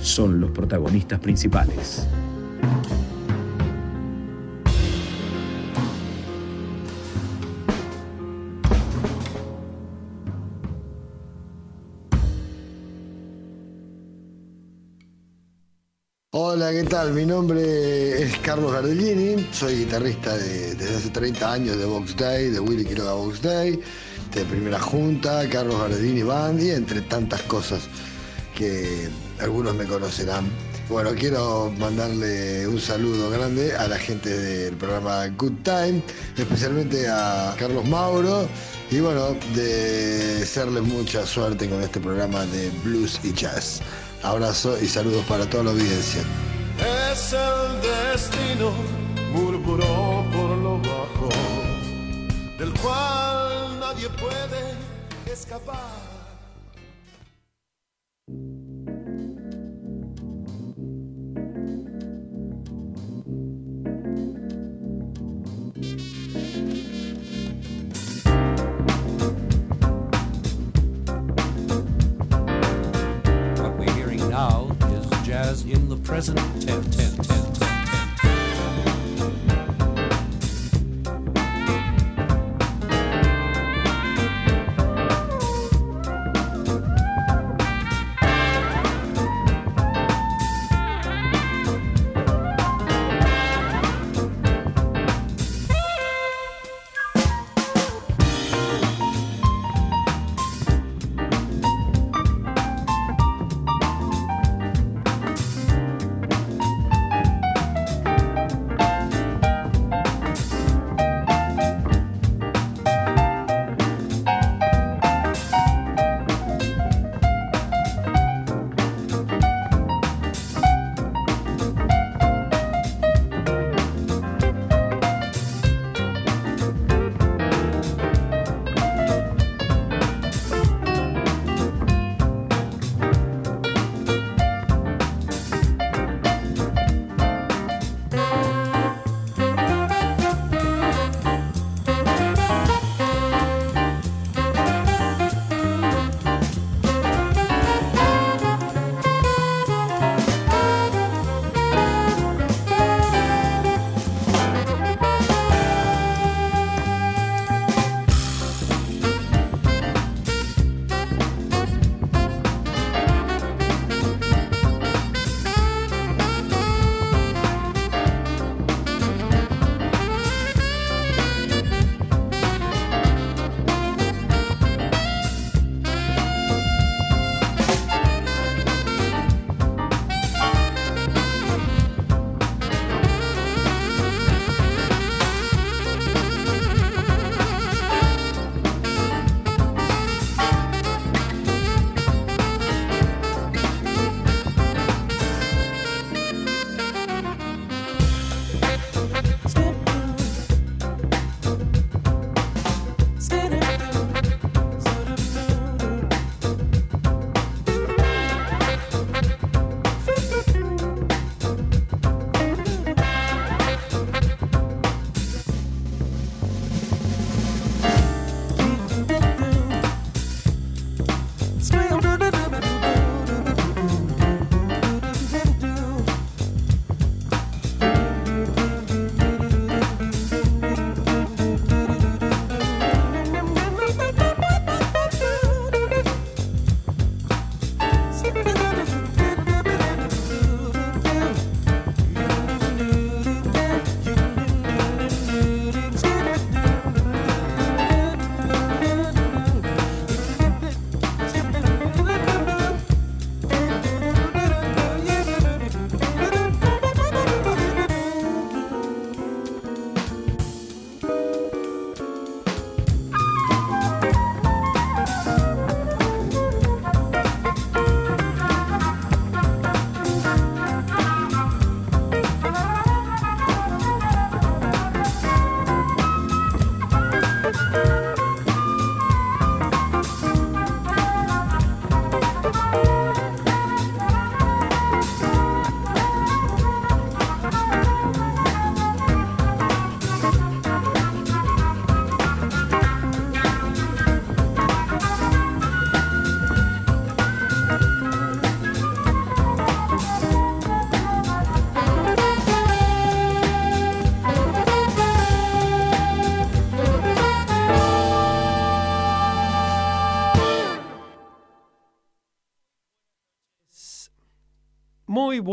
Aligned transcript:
son 0.00 0.40
los 0.40 0.50
protagonistas 0.50 1.20
principales. 1.20 2.06
Hola, 16.38 16.70
¿qué 16.70 16.84
tal? 16.84 17.12
Mi 17.12 17.24
nombre 17.24 18.22
es 18.22 18.36
Carlos 18.38 18.72
Gardellini, 18.72 19.46
soy 19.52 19.84
guitarrista 19.84 20.36
desde 20.36 20.96
hace 20.96 21.10
30 21.10 21.52
años 21.52 21.78
de 21.78 21.84
Box 21.84 22.16
Day, 22.16 22.50
de 22.50 22.60
Willy 22.60 22.84
Quiroga 22.84 23.12
Box 23.14 23.42
Day, 23.42 23.80
de 24.34 24.44
Primera 24.44 24.78
Junta, 24.78 25.48
Carlos 25.48 25.78
Gardellini 25.78 26.22
Band 26.22 26.62
y 26.62 26.70
entre 26.70 27.02
tantas 27.02 27.42
cosas 27.42 27.88
que 28.54 29.08
algunos 29.40 29.74
me 29.74 29.84
conocerán. 29.84 30.50
Bueno, 30.88 31.10
quiero 31.18 31.72
mandarle 31.78 32.66
un 32.68 32.80
saludo 32.80 33.28
grande 33.28 33.74
a 33.74 33.88
la 33.88 33.98
gente 33.98 34.30
del 34.30 34.76
programa 34.76 35.26
Good 35.36 35.62
Time, 35.64 36.02
especialmente 36.36 37.08
a 37.08 37.54
Carlos 37.58 37.84
Mauro 37.86 38.48
y 38.90 39.00
bueno, 39.00 39.36
desearles 39.54 40.84
mucha 40.84 41.26
suerte 41.26 41.68
con 41.68 41.82
este 41.82 41.98
programa 41.98 42.46
de 42.46 42.70
blues 42.84 43.18
y 43.24 43.32
jazz. 43.32 43.80
Abrazo 44.22 44.78
y 44.80 44.86
saludos 44.86 45.24
para 45.26 45.44
toda 45.50 45.64
la 45.64 45.70
audiencia. 45.72 46.22
Es 47.10 47.32
el 47.32 48.12
destino, 48.12 48.70
murmuró 49.32 50.24
por 50.32 50.56
lo 50.58 50.78
bajo, 50.78 51.28
del 52.58 52.72
cual 52.74 53.80
nadie 53.80 54.08
puede 54.10 55.32
escapar. 55.32 56.05
Present 76.16 76.55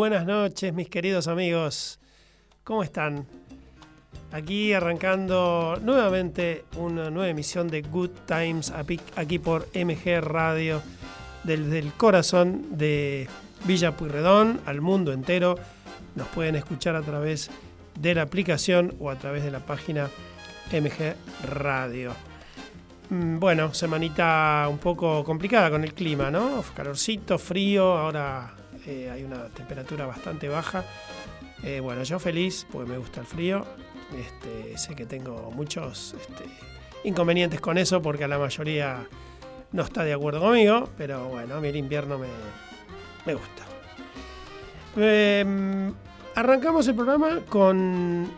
buenas 0.04 0.26
noches, 0.26 0.74
mis 0.74 0.90
queridos 0.90 1.30
amigos. 1.30 1.98
¿Cómo 2.66 2.84
están? 2.84 3.26
Aquí 4.34 4.74
arrancando 4.74 5.80
nuevamente 5.82 6.66
una 6.76 7.10
nueva 7.10 7.30
emisión 7.30 7.70
de 7.70 7.84
Good 7.84 8.10
Times 8.28 8.74
aquí 9.16 9.40
por 9.40 9.70
MG 9.74 10.20
Radio 10.20 10.82
desde 11.46 11.80
el 11.80 11.94
corazón 11.94 12.78
de 12.78 13.30
Villa 13.64 13.96
Puyredón 13.96 14.60
al 14.66 14.82
mundo 14.82 15.14
entero. 15.14 15.56
Nos 16.16 16.28
pueden 16.28 16.58
escuchar 16.58 16.98
a 16.98 17.02
través 17.02 17.50
de 17.98 18.14
la 18.14 18.24
aplicación 18.24 18.94
o 19.00 19.10
a 19.10 19.16
través 19.16 19.42
de 19.46 19.52
la 19.52 19.62
página 19.62 20.10
MG 20.70 21.16
Radio. 21.50 22.14
Mm, 23.10 23.40
bueno, 23.40 23.74
semanita 23.74 24.68
un 24.70 24.80
poco 24.80 25.24
complicada 25.24 25.72
con 25.72 25.86
el 25.86 25.94
clima, 25.94 26.30
¿no? 26.30 26.62
Calorcito, 26.76 27.40
frío, 27.40 27.98
ahora 27.98 28.54
eh, 28.86 29.10
hay 29.10 29.24
una 29.24 29.46
temperatura 29.50 30.06
bastante 30.06 30.48
baja. 30.48 30.84
Eh, 31.64 31.80
bueno, 31.80 32.04
yo 32.04 32.20
feliz 32.20 32.68
porque 32.72 32.92
me 32.92 32.98
gusta 32.98 33.22
el 33.22 33.26
frío. 33.26 33.66
Este, 34.18 34.78
sé 34.78 34.96
que 34.96 35.06
tengo 35.06 35.52
muchos 35.52 36.16
este, 36.20 36.46
inconvenientes 37.04 37.62
con 37.62 37.78
eso 37.78 38.02
porque 38.02 38.28
la 38.28 38.38
mayoría 38.38 39.08
no 39.72 39.84
está 39.84 40.04
de 40.04 40.14
acuerdo 40.14 40.42
conmigo, 40.42 40.90
pero 40.98 41.28
bueno, 41.30 41.56
a 41.56 41.62
mí 41.62 41.68
el 41.70 41.78
invierno 41.78 42.18
me, 42.18 42.28
me 43.26 43.34
gusta. 43.34 43.64
Em, 44.96 45.92
arrancamos 46.36 46.88
el 46.88 46.96
programa 46.96 47.40
con 47.50 48.30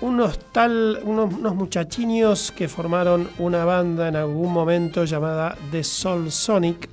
unos 0.00 0.38
tal, 0.52 1.00
unos, 1.04 1.32
unos 1.34 2.52
que 2.52 2.68
formaron 2.68 3.30
una 3.38 3.64
banda 3.64 4.08
en 4.08 4.16
algún 4.16 4.52
momento 4.52 5.04
llamada 5.04 5.56
The 5.70 5.82
Soul 5.82 6.30
Sonic. 6.30 6.88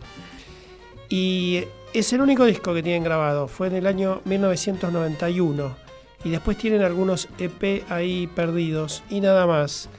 Y 1.10 1.66
es 1.94 2.14
el 2.14 2.22
único 2.22 2.46
disco 2.46 2.74
que 2.74 2.84
tienen 2.84 3.04
grabado. 3.04 3.48
Fue 3.48 3.68
en 3.68 3.76
el 3.76 3.88
año 3.88 4.22
1991. 4.26 5.76
Y 6.24 6.30
después 6.30 6.58
tienen 6.58 6.84
algunos 6.84 7.28
EP 7.40 7.84
ahí 7.90 8.28
perdidos 8.28 9.04
y 9.10 9.22
nada 9.22 9.48
más. 9.48 9.90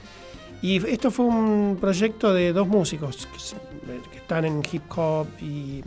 Y 0.61 0.77
esto 0.87 1.11
fue 1.11 1.25
un 1.25 1.77
proyecto 1.79 2.33
de 2.33 2.53
dos 2.53 2.67
músicos 2.67 3.27
que, 3.27 4.17
están 4.17 4.45
en 4.45 4.61
hip 4.71 4.83
hop 4.95 5.27
y, 5.41 5.83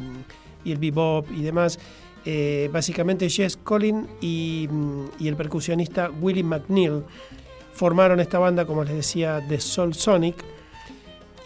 el 0.67 0.77
bebop 0.77 1.27
y 1.31 1.43
demás. 1.43 1.79
Eh, 2.25 2.69
básicamente 2.73 3.31
Jess 3.31 3.57
Collin 3.57 4.07
y, 4.21 4.69
y, 5.19 5.29
el 5.29 5.37
percusionista 5.37 6.11
Willie 6.11 6.43
McNeil 6.43 7.05
formaron 7.73 8.21
esta 8.21 8.39
banda, 8.39 8.67
como 8.67 8.85
les 8.85 8.95
decía, 8.95 9.41
de 9.41 9.61
Soul 9.61 9.95
Sonic. 9.95 10.45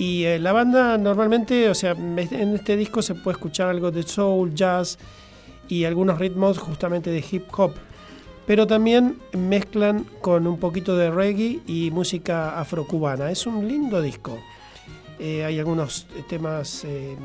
Y 0.00 0.24
eh, 0.24 0.40
la 0.40 0.52
banda 0.52 0.98
normalmente, 0.98 1.68
o 1.68 1.74
sea, 1.74 1.92
en 1.92 2.18
este 2.18 2.76
disco 2.76 3.02
se 3.02 3.14
puede 3.14 3.36
escuchar 3.36 3.68
algo 3.68 3.92
de 3.92 4.02
soul, 4.02 4.52
jazz 4.52 4.98
y 5.68 5.84
algunos 5.84 6.18
ritmos 6.18 6.58
justamente 6.58 7.10
de 7.10 7.24
hip 7.30 7.44
hop 7.56 7.74
pero 8.50 8.66
también 8.66 9.16
mezclan 9.32 10.02
con 10.20 10.48
un 10.48 10.58
poquito 10.58 10.96
de 10.96 11.08
reggae 11.08 11.60
y 11.68 11.92
música 11.92 12.58
afrocubana. 12.58 13.30
Es 13.30 13.46
un 13.46 13.68
lindo 13.68 14.02
disco. 14.02 14.40
Eh, 15.20 15.44
hay 15.44 15.60
algunos 15.60 16.08
temas 16.28 16.82
eh, 16.84 17.16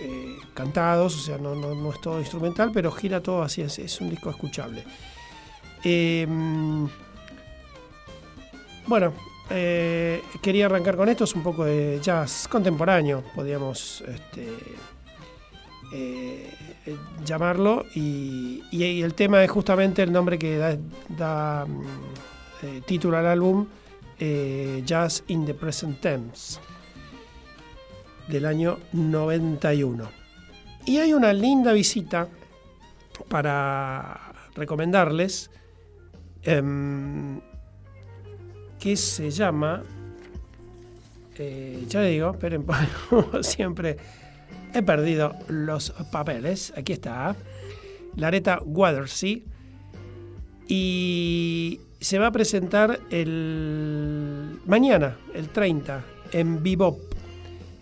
eh, 0.00 0.36
cantados, 0.52 1.14
o 1.14 1.18
sea, 1.20 1.38
no, 1.38 1.54
no, 1.54 1.92
es 1.92 2.00
todo 2.00 2.18
instrumental, 2.18 2.72
pero 2.74 2.90
gira 2.90 3.22
todo 3.22 3.42
así, 3.42 3.62
es, 3.62 3.78
es 3.78 4.00
un 4.00 4.10
disco 4.10 4.28
escuchable. 4.28 4.82
Em, 5.84 6.88
bueno, 9.50 10.40
quería 10.40 10.66
arrancar 10.66 10.96
con 10.96 11.08
esto, 11.08 11.24
es 11.24 11.34
un 11.34 11.42
poco 11.42 11.64
de 11.64 11.98
jazz 12.00 12.46
contemporáneo, 12.48 13.22
podríamos 13.34 14.02
este, 14.06 14.46
eh, 15.92 16.50
llamarlo 17.24 17.84
y, 17.94 18.62
el 19.02 19.14
tema 19.14 19.42
es 19.42 19.50
justamente 19.50 20.02
el 20.02 20.12
nombre 20.12 20.38
que 20.38 20.78
da, 21.08 21.66
mm, 21.66 21.82
eh, 22.62 22.82
título 22.86 23.16
al 23.16 23.26
álbum 23.26 23.66
eh, 24.18 24.82
Jazz 24.84 25.24
in 25.28 25.44
the 25.44 25.54
Present 25.54 26.00
Tense 26.00 26.60
del 28.28 28.46
año 28.46 28.78
91 28.92 30.08
y 30.86 30.98
hay 30.98 31.12
una 31.12 31.32
linda 31.32 31.72
visita 31.72 32.28
para 33.28 34.32
recomendarles 34.54 35.50
em, 36.42 37.40
que 38.80 38.96
se 38.96 39.30
llama 39.30 39.84
ya 41.88 42.02
digo, 42.02 42.32
esperen, 42.32 42.66
siempre 43.42 43.96
he 44.74 44.82
perdido 44.82 45.36
los 45.48 45.92
papeles. 46.12 46.74
Aquí 46.76 46.92
está. 46.92 47.34
Lareta 48.16 48.60
Watersea. 48.64 49.38
Y 50.68 51.80
se 52.00 52.18
va 52.18 52.26
a 52.28 52.32
presentar 52.32 53.00
el 53.10 54.60
mañana, 54.66 55.16
el 55.34 55.48
30, 55.48 56.04
en 56.32 56.62
Bebop. 56.62 56.98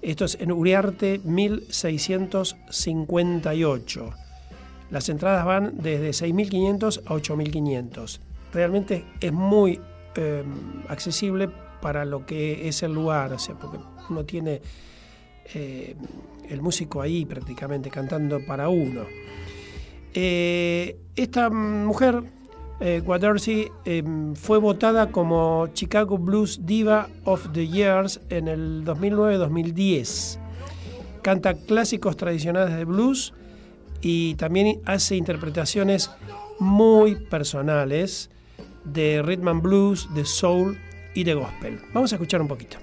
Esto 0.00 0.24
es 0.24 0.38
en 0.40 0.52
Uriarte 0.52 1.20
1658. 1.24 4.10
Las 4.90 5.10
entradas 5.10 5.44
van 5.44 5.82
desde 5.82 6.10
6.500 6.10 7.02
a 7.04 7.14
8.500. 7.14 8.20
Realmente 8.54 9.04
es 9.20 9.32
muy 9.32 9.80
accesible 10.88 11.48
para 11.80 12.04
lo 12.04 12.26
que 12.26 12.68
es 12.68 12.82
el 12.82 12.92
lugar, 12.92 13.32
o 13.32 13.38
sea, 13.38 13.54
porque 13.54 13.78
uno 14.10 14.24
tiene 14.24 14.60
eh, 15.54 15.94
el 16.48 16.62
músico 16.62 17.00
ahí 17.00 17.24
prácticamente 17.24 17.90
cantando 17.90 18.44
para 18.44 18.68
uno. 18.68 19.02
Eh, 20.14 20.96
esta 21.16 21.50
mujer, 21.50 22.22
eh, 22.80 23.02
eh, 23.84 24.02
fue 24.34 24.58
votada 24.58 25.10
como 25.10 25.68
Chicago 25.74 26.18
Blues 26.18 26.60
Diva 26.64 27.08
of 27.24 27.52
the 27.52 27.66
Years 27.66 28.20
en 28.30 28.48
el 28.48 28.84
2009-2010. 28.84 30.38
Canta 31.22 31.54
clásicos 31.54 32.16
tradicionales 32.16 32.76
de 32.76 32.84
blues 32.84 33.34
y 34.00 34.34
también 34.36 34.80
hace 34.86 35.16
interpretaciones 35.16 36.10
muy 36.58 37.16
personales 37.16 38.30
de 38.92 39.22
rhythm 39.22 39.48
and 39.48 39.62
blues, 39.62 40.08
de 40.14 40.24
soul 40.24 40.78
y 41.14 41.24
de 41.24 41.34
gospel. 41.34 41.80
Vamos 41.92 42.12
a 42.12 42.16
escuchar 42.16 42.40
un 42.40 42.48
poquito. 42.48 42.78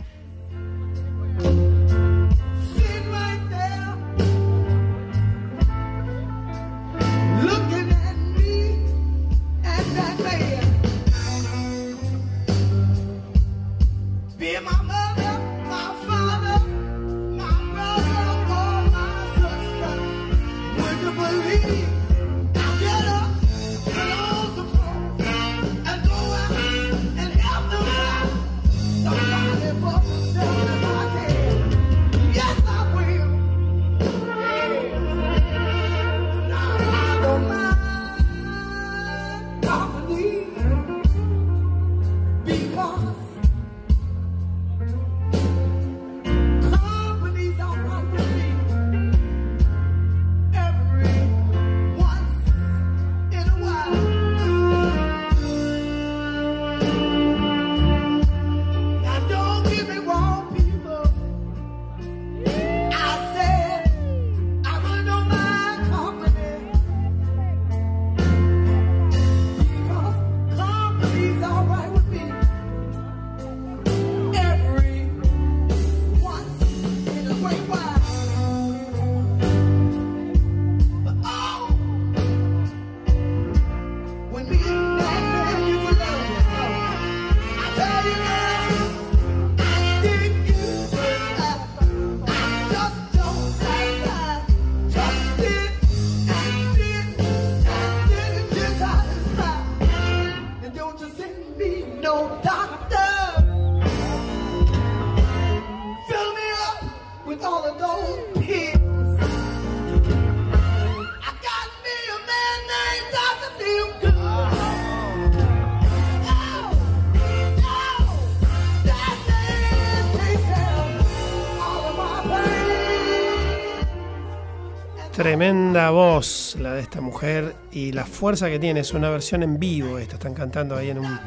Tremenda 125.85 126.01
voz 126.03 126.57
la 126.59 126.73
de 126.73 126.81
esta 126.81 126.99
mujer 126.99 127.55
y 127.71 127.91
la 127.91 128.05
fuerza 128.05 128.49
que 128.49 128.57
tiene. 128.57 128.79
Es 128.79 128.93
una 128.93 129.11
versión 129.11 129.43
en 129.43 129.59
vivo. 129.59 129.99
Esta 129.99 130.15
están 130.15 130.33
cantando 130.33 130.75
ahí 130.75 130.89
en 130.89 130.97
un, 130.97 131.19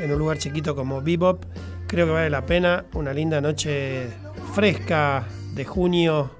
en 0.00 0.12
un 0.12 0.18
lugar 0.18 0.38
chiquito 0.38 0.74
como 0.74 1.02
Bebop. 1.02 1.44
Creo 1.86 2.06
que 2.06 2.12
vale 2.12 2.28
la 2.28 2.44
pena. 2.44 2.86
Una 2.94 3.12
linda 3.12 3.40
noche 3.40 4.08
fresca 4.54 5.24
de 5.54 5.64
junio 5.64 6.32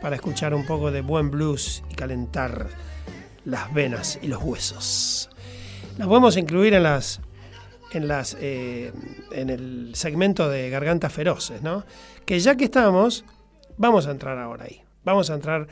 para 0.00 0.16
escuchar 0.16 0.54
un 0.54 0.66
poco 0.66 0.90
de 0.90 1.02
buen 1.02 1.30
blues 1.30 1.84
y 1.88 1.94
calentar 1.94 2.66
las 3.44 3.72
venas 3.72 4.18
y 4.20 4.26
los 4.26 4.42
huesos. 4.42 5.30
Las 5.98 6.08
podemos 6.08 6.36
incluir 6.36 6.74
en 6.74 6.82
las 6.82 7.20
en 7.92 8.08
las 8.08 8.36
eh, 8.40 8.92
en 9.30 9.50
el 9.50 9.92
segmento 9.94 10.48
de 10.48 10.68
gargantas 10.68 11.12
feroces, 11.12 11.62
¿no? 11.62 11.84
Que 12.26 12.40
ya 12.40 12.56
que 12.56 12.64
estamos, 12.64 13.24
vamos 13.76 14.08
a 14.08 14.10
entrar 14.10 14.36
ahora 14.36 14.64
ahí. 14.64 14.82
Vamos 15.04 15.30
a 15.30 15.34
entrar 15.34 15.68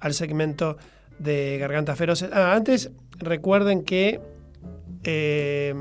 al 0.00 0.14
segmento 0.14 0.76
de 1.18 1.58
gargantas 1.58 1.98
feroces. 1.98 2.30
Ah, 2.32 2.54
antes 2.54 2.90
recuerden 3.18 3.82
que 3.82 4.20
eh, 5.04 5.74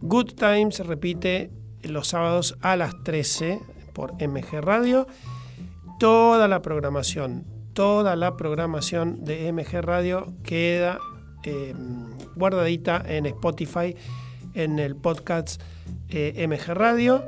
Good 0.00 0.34
Times 0.34 0.80
repite 0.80 1.50
los 1.82 2.08
sábados 2.08 2.56
a 2.60 2.76
las 2.76 3.02
13 3.04 3.60
por 3.92 4.14
MG 4.14 4.60
Radio. 4.60 5.06
Toda 5.98 6.46
la 6.48 6.62
programación, 6.62 7.44
toda 7.72 8.14
la 8.16 8.36
programación 8.36 9.24
de 9.24 9.52
MG 9.52 9.80
Radio 9.82 10.32
queda 10.44 10.98
eh, 11.42 11.74
guardadita 12.36 13.02
en 13.06 13.26
Spotify, 13.26 13.96
en 14.54 14.78
el 14.78 14.96
podcast 14.96 15.60
eh, 16.08 16.46
MG 16.46 16.74
Radio. 16.74 17.24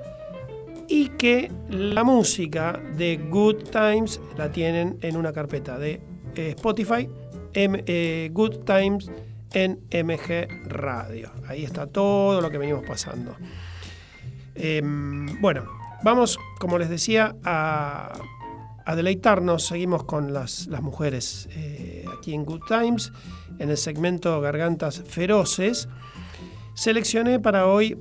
Y 0.88 1.10
que 1.10 1.52
la 1.68 2.02
música 2.02 2.80
de 2.96 3.16
Good 3.16 3.70
Times 3.70 4.20
la 4.36 4.50
tienen 4.50 4.98
en 5.02 5.16
una 5.16 5.32
carpeta 5.32 5.78
de 5.78 6.00
eh, 6.36 6.50
Spotify, 6.56 7.08
M- 7.54 7.82
eh, 7.86 8.30
Good 8.32 8.64
Times 8.64 9.10
en 9.52 9.80
MG 9.90 10.48
Radio. 10.68 11.30
Ahí 11.48 11.64
está 11.64 11.86
todo 11.86 12.40
lo 12.40 12.50
que 12.50 12.58
venimos 12.58 12.84
pasando. 12.86 13.36
Em, 14.54 15.40
bueno, 15.40 15.64
vamos, 16.02 16.38
como 16.58 16.78
les 16.78 16.88
decía, 16.88 17.34
a, 17.44 18.12
deleitarnos. 18.94 19.66
Seguimos 19.66 20.02
con 20.04 20.32
las, 20.32 20.66
las 20.66 20.82
mujeres 20.82 21.48
eh, 21.52 22.04
aquí 22.18 22.34
en 22.34 22.44
Good 22.44 22.62
Times, 22.66 23.12
en 23.58 23.70
el 23.70 23.76
segmento 23.76 24.40
Gargantas 24.40 25.02
Feroces. 25.06 25.88
Seleccioné 26.74 27.38
para 27.38 27.66
hoy 27.66 27.96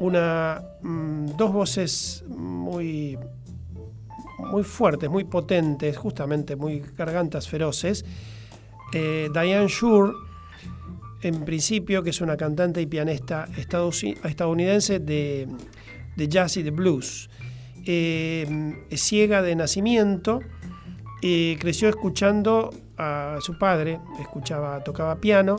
una, 0.00 0.62
mm, 0.82 1.36
dos 1.36 1.52
voces 1.52 2.24
muy, 2.28 3.18
muy 4.42 4.62
fuertes, 4.62 5.08
muy 5.08 5.24
potentes, 5.24 5.96
justamente 5.96 6.56
muy 6.56 6.82
gargantas 6.96 7.48
feroces. 7.48 8.04
Eh, 8.92 9.28
Diane 9.32 9.68
Shore, 9.68 10.12
en 11.22 11.44
principio, 11.44 12.02
que 12.02 12.10
es 12.10 12.20
una 12.20 12.36
cantante 12.36 12.80
y 12.80 12.86
pianista 12.86 13.46
estadouni- 13.56 14.18
estadounidense 14.24 14.98
de, 14.98 15.48
de 16.16 16.28
jazz 16.28 16.56
y 16.56 16.62
de 16.62 16.70
blues. 16.70 17.30
Eh, 17.86 18.74
es 18.90 19.00
ciega 19.00 19.42
de 19.42 19.56
nacimiento, 19.56 20.40
creció 21.20 21.88
escuchando 21.88 22.70
a 22.98 23.38
su 23.40 23.56
padre, 23.58 24.00
escuchaba, 24.20 24.82
tocaba 24.84 25.20
piano, 25.20 25.56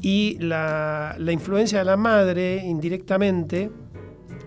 y 0.00 0.38
la, 0.40 1.16
la 1.18 1.32
influencia 1.32 1.80
de 1.80 1.84
la 1.84 1.96
madre 1.96 2.62
indirectamente, 2.64 3.70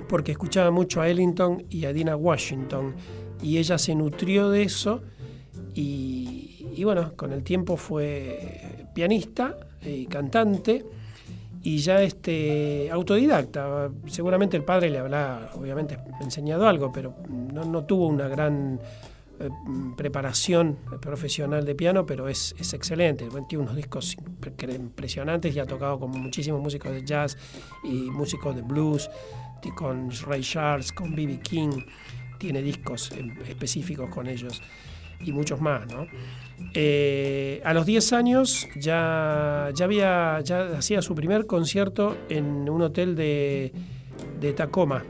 porque 0.07 0.31
escuchaba 0.31 0.71
mucho 0.71 1.01
a 1.01 1.07
Ellington 1.07 1.65
y 1.69 1.85
a 1.85 1.93
Dina 1.93 2.15
Washington, 2.15 2.95
y 3.41 3.57
ella 3.57 3.77
se 3.77 3.95
nutrió 3.95 4.49
de 4.49 4.63
eso, 4.63 5.01
y, 5.73 6.83
bueno, 6.83 7.13
con 7.15 7.31
el 7.31 7.43
tiempo 7.43 7.77
fue 7.77 8.87
pianista 8.93 9.55
y 9.83 10.05
cantante, 10.05 10.85
y 11.63 11.77
ya 11.77 12.01
este 12.01 12.89
autodidacta. 12.91 13.91
Seguramente 14.07 14.57
el 14.57 14.63
padre 14.63 14.89
le 14.89 14.97
habrá, 14.97 15.51
obviamente, 15.55 15.97
enseñado 16.19 16.67
algo, 16.67 16.91
pero 16.91 17.13
no, 17.29 17.83
tuvo 17.85 18.07
una 18.07 18.27
gran 18.27 18.79
eh, 19.39 19.49
preparación 19.95 20.77
profesional 20.99 21.63
de 21.63 21.75
piano, 21.75 22.05
pero 22.05 22.27
es, 22.27 22.55
es 22.59 22.73
excelente. 22.73 23.27
Tiene 23.47 23.63
unos 23.63 23.75
discos 23.75 24.17
impre- 24.17 24.75
impresionantes 24.75 25.55
y 25.55 25.59
ha 25.59 25.65
tocado 25.65 25.99
con 25.99 26.09
muchísimos 26.11 26.61
músicos 26.61 26.91
de 26.93 27.05
jazz 27.05 27.37
y 27.83 28.09
músicos 28.09 28.55
de 28.55 28.63
blues, 28.63 29.09
con 29.75 30.09
Ray 30.25 30.41
Charles, 30.41 30.91
con 30.91 31.15
B.B. 31.15 31.39
King. 31.41 31.83
Tiene 32.41 32.63
discos 32.63 33.11
específicos 33.47 34.09
con 34.09 34.25
ellos 34.25 34.63
y 35.23 35.31
muchos 35.31 35.61
más. 35.61 35.83
Eh, 36.73 37.61
a 37.63 37.71
los 37.71 37.85
10 37.85 38.13
años 38.13 38.67
ya, 38.75 39.69
ya, 39.75 39.85
había, 39.85 40.41
ya 40.41 40.75
hacía 40.75 41.03
su 41.03 41.13
primer 41.13 41.45
concierto 41.45 42.17
en 42.29 42.67
un 42.67 42.81
hotel 42.81 43.15
de, 43.15 43.71
de 44.39 44.53
Tacoma. 44.53 45.03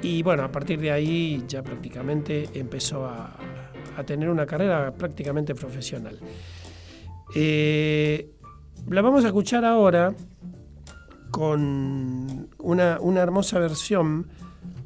Y 0.00 0.22
bueno, 0.22 0.42
a 0.42 0.50
partir 0.50 0.80
de 0.80 0.90
ahí 0.90 1.44
ya 1.46 1.62
prácticamente 1.62 2.48
empezó 2.54 3.04
a, 3.04 3.36
a 3.98 4.04
tener 4.04 4.30
una 4.30 4.46
carrera 4.46 4.90
prácticamente 4.94 5.54
profesional. 5.54 6.18
Eh, 7.34 8.30
la 8.88 9.02
vamos 9.02 9.22
a 9.24 9.26
escuchar 9.26 9.66
ahora 9.66 10.14
con 11.30 12.48
una, 12.56 12.98
una 13.02 13.20
hermosa 13.20 13.58
versión 13.58 14.28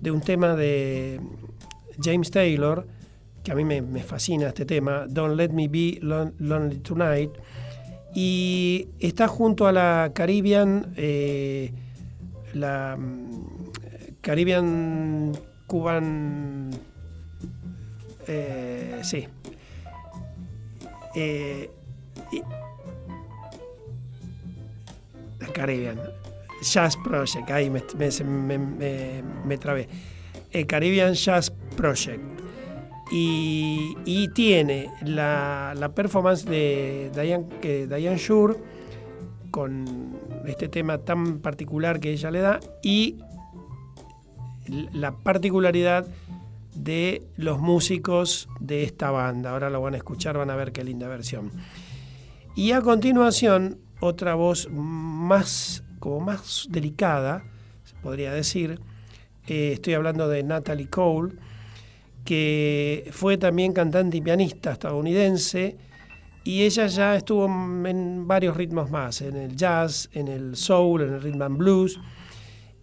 de 0.00 0.11
un 0.11 0.21
tema 0.21 0.57
de 0.57 1.21
James 2.01 2.31
Taylor, 2.31 2.87
que 3.43 3.53
a 3.53 3.55
mí 3.55 3.65
me, 3.65 3.83
fascina 4.03 4.49
este 4.49 4.65
tema, 4.65 5.07
Don't 5.09 5.37
Let 5.37 5.49
Me 5.51 5.69
Be 5.69 5.99
Lon- 6.01 6.35
Lonely 6.39 6.79
Tonight, 6.79 7.31
y 8.15 8.89
está 9.01 9.27
junto 9.29 9.67
a 9.67 9.73
la 9.73 10.13
Caribbean, 10.15 10.93
eh, 10.97 11.73
la 12.55 12.97
mm, 12.99 13.31
Caribbean 14.21 15.33
Cuban, 15.67 16.71
eh, 18.29 19.01
sí, 19.03 19.27
Eh, 21.15 21.69
la 25.41 25.47
Caribbean, 25.49 26.01
Jazz 26.63 26.97
Project, 27.05 27.51
ahí 27.51 27.69
me, 27.69 27.83
me- 28.25 28.59
me- 28.59 29.23
me 29.45 29.59
trabé, 29.59 29.89
el 30.53 30.67
Caribbean 30.67 31.15
Jazz 31.15 31.51
Project 31.77 32.23
y, 33.11 34.29
tiene 34.35 34.91
la, 35.05 35.75
la 35.77 35.95
performance 35.95 36.45
de 36.47 37.11
Diane, 37.15 37.87
Diane 37.87 38.17
Shore 38.17 38.57
con 39.51 40.17
este 40.47 40.69
tema 40.69 40.99
tan 40.99 41.41
particular 41.41 42.01
que 42.01 42.11
ella 42.13 42.31
le 42.31 42.41
da 42.41 42.61
y 42.83 43.19
la 44.93 45.13
particularidad 45.13 46.07
de 46.75 47.27
los 47.37 47.61
músicos 47.61 48.49
de 48.61 48.83
esta 48.83 49.11
banda. 49.11 49.51
Ahora 49.51 49.71
lo 49.71 49.81
van 49.81 49.95
a 49.95 49.99
escuchar, 49.99 50.39
van 50.39 50.51
a 50.51 50.57
ver 50.57 50.73
qué 50.73 50.83
linda 50.83 51.07
versión. 51.09 51.51
Y 52.55 52.73
a 52.73 52.81
continuación, 52.81 53.79
otra 54.01 54.35
voz 54.35 54.69
más, 54.71 55.85
como 55.99 56.21
más 56.21 56.67
delicada, 56.71 57.45
se 57.85 57.95
podría 57.97 58.33
decir. 58.33 58.81
Eh, 59.47 59.73
estoy 59.73 59.95
hablando 59.95 60.29
de 60.29 60.43
Natalie 60.43 60.89
Cole, 60.89 61.35
que 62.25 63.09
fue 63.11 63.39
también 63.39 63.73
cantante 63.73 64.17
y 64.17 64.21
pianista 64.21 64.73
estadounidense, 64.73 65.77
y 66.45 66.63
ella 66.63 66.87
ya 66.87 67.17
estuvo 67.17 67.47
en 67.47 68.27
varios 68.27 68.57
ritmos 68.57 68.91
más, 68.91 69.21
en 69.21 69.37
el 69.37 69.57
jazz, 69.57 70.09
en 70.13 70.29
el 70.29 70.57
soul, 70.57 71.03
en 71.03 71.15
el 71.15 71.23
rhythm 71.23 71.43
and 71.43 71.57
blues, 71.57 71.99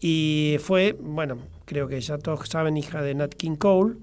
y 0.02 0.58
fue, 0.60 0.98
bueno, 1.00 1.38
creo 1.66 1.88
que 1.88 2.00
ya 2.02 2.18
todos 2.18 2.48
saben, 2.50 2.76
hija 2.78 3.02
de 3.02 3.16
Nat 3.16 3.34
King 3.34 3.56
Cole, 3.56 3.96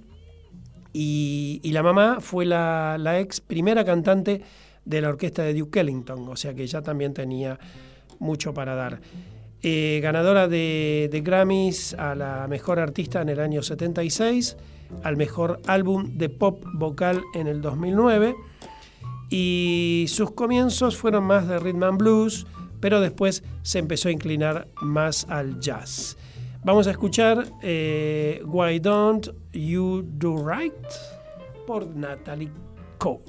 y, 0.93 1.61
la 1.65 1.83
mamá 1.83 2.19
fue 2.21 2.47
la, 2.47 2.97
la 2.99 3.21
ex 3.21 3.43
primera 3.43 3.85
cantante 3.85 4.41
de 4.87 5.01
la 5.03 5.11
orquesta 5.11 5.43
de 5.43 5.53
Duke 5.53 5.81
Ellington, 5.81 6.27
o 6.27 6.37
sea 6.37 6.55
que 6.55 6.67
ya 6.67 6.81
también 6.81 7.13
tenía 7.13 7.59
mucho 8.19 8.55
para 8.55 8.75
dar. 8.75 9.01
Eh, 9.63 10.01
ganadora 10.03 10.49
de, 10.49 11.23
Grammys 11.25 11.95
a 11.95 12.15
la 12.15 12.47
mejor 12.49 12.79
artista 12.79 13.23
en 13.23 13.29
el 13.31 13.41
año 13.41 13.63
76, 13.63 14.57
al 15.03 15.17
mejor 15.17 15.61
álbum 15.67 16.17
de 16.17 16.29
pop 16.29 16.63
vocal 16.75 17.23
en 17.35 17.47
el 17.47 17.61
2009 17.61 18.37
y 19.31 20.07
sus 20.09 20.31
comienzos 20.33 20.97
fueron 20.97 21.25
más 21.25 21.49
de 21.49 21.59
rhythm 21.59 21.83
and 21.83 21.99
blues, 21.99 22.47
pero 22.81 23.01
después 23.01 23.43
se 23.63 23.79
empezó 23.79 24.09
a 24.09 24.13
inclinar 24.13 24.69
más 24.81 25.27
al 25.29 25.59
jazz. 25.59 26.17
Vamos 26.65 26.87
a 26.87 26.91
escuchar 26.91 27.47
eh, 27.63 28.43
Why 28.45 28.79
Don't 28.79 29.29
You 29.53 30.03
Do 30.05 30.49
Right 30.49 30.75
por 31.67 31.87
Natalie 31.89 32.51
Cole. 32.99 33.23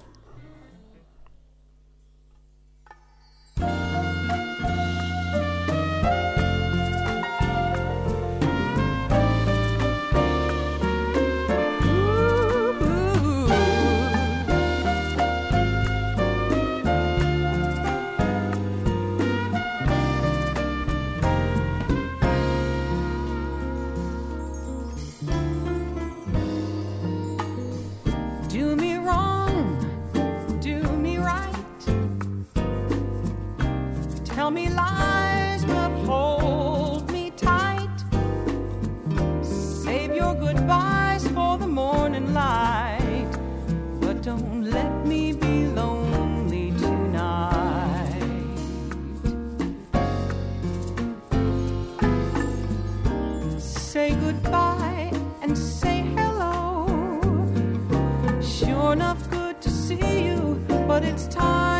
Tell 34.47 34.53
me 34.53 34.69
lies, 34.69 35.65
but 35.65 35.91
hold 36.05 37.11
me 37.11 37.31
tight. 37.31 37.97
Save 39.43 40.15
your 40.15 40.33
goodbyes 40.35 41.27
for 41.35 41.57
the 41.57 41.67
morning 41.67 42.33
light, 42.33 43.27
but 43.99 44.21
don't 44.21 44.63
let 44.63 45.05
me 45.05 45.33
be 45.33 45.67
lonely 45.67 46.71
tonight. 46.79 48.13
Say 53.59 54.11
goodbye 54.11 55.11
and 55.41 55.57
say 55.57 56.03
hello. 56.15 56.87
Sure 58.41 58.93
enough, 58.93 59.29
good 59.29 59.61
to 59.61 59.69
see 59.69 60.23
you, 60.27 60.65
but 60.87 61.03
it's 61.03 61.27
time 61.27 61.76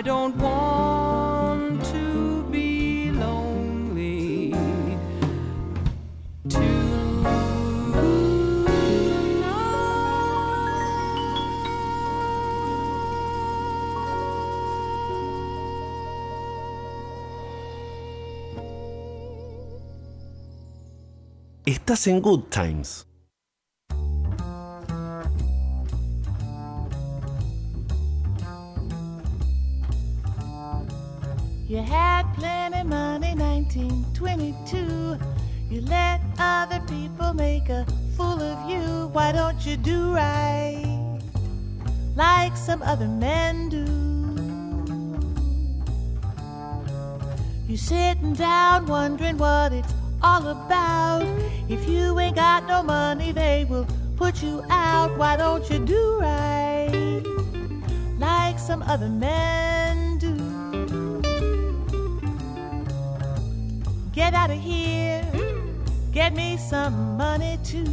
I 0.00 0.02
don't 0.02 0.34
want 0.38 1.84
to 1.92 2.42
be 2.50 3.12
lonely 3.12 4.54
Estás 21.66 22.06
en 22.06 22.22
Good 22.22 22.48
Times. 22.48 23.09
1922. 34.20 35.18
You 35.74 35.80
let 35.82 36.20
other 36.38 36.80
people 36.88 37.32
make 37.32 37.68
a 37.68 37.86
fool 38.16 38.40
of 38.40 38.70
you. 38.70 39.08
Why 39.12 39.32
don't 39.32 39.64
you 39.64 39.76
do 39.76 40.12
right 40.12 41.20
like 42.16 42.56
some 42.56 42.82
other 42.82 43.08
men 43.08 43.68
do? 43.68 43.84
You're 47.66 47.78
sitting 47.78 48.34
down 48.34 48.86
wondering 48.86 49.38
what 49.38 49.72
it's 49.72 49.92
all 50.22 50.46
about. 50.48 51.22
If 51.68 51.88
you 51.88 52.18
ain't 52.18 52.36
got 52.36 52.66
no 52.66 52.82
money, 52.82 53.32
they 53.32 53.64
will 53.64 53.86
put 54.16 54.42
you 54.42 54.62
out. 54.68 55.16
Why 55.16 55.36
don't 55.36 55.68
you 55.70 55.78
do 55.78 56.18
right 56.20 57.22
like 58.18 58.58
some 58.58 58.82
other 58.82 59.08
men 59.08 59.79
Get 64.20 64.34
out 64.34 64.50
of 64.50 64.60
here. 64.60 65.24
Get 66.12 66.34
me 66.34 66.58
some 66.58 67.16
money 67.16 67.58
too. 67.64 67.86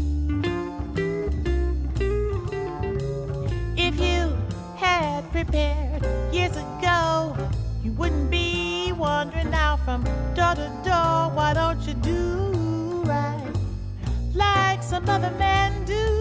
If 3.77 3.97
you 3.97 4.35
had 4.75 5.21
prepared 5.31 6.05
years 6.33 6.57
ago, 6.57 7.33
you 7.81 7.93
wouldn't 7.93 8.29
be 8.29 8.91
wandering 8.91 9.53
out 9.53 9.79
from 9.85 10.03
door 10.35 10.55
to 10.55 10.69
door. 10.83 11.31
Why 11.31 11.53
don't 11.53 11.79
you 11.87 11.93
do 11.93 13.03
right 13.05 13.53
like 14.35 14.83
some 14.83 15.07
other 15.07 15.31
men 15.39 15.85
do? 15.85 16.16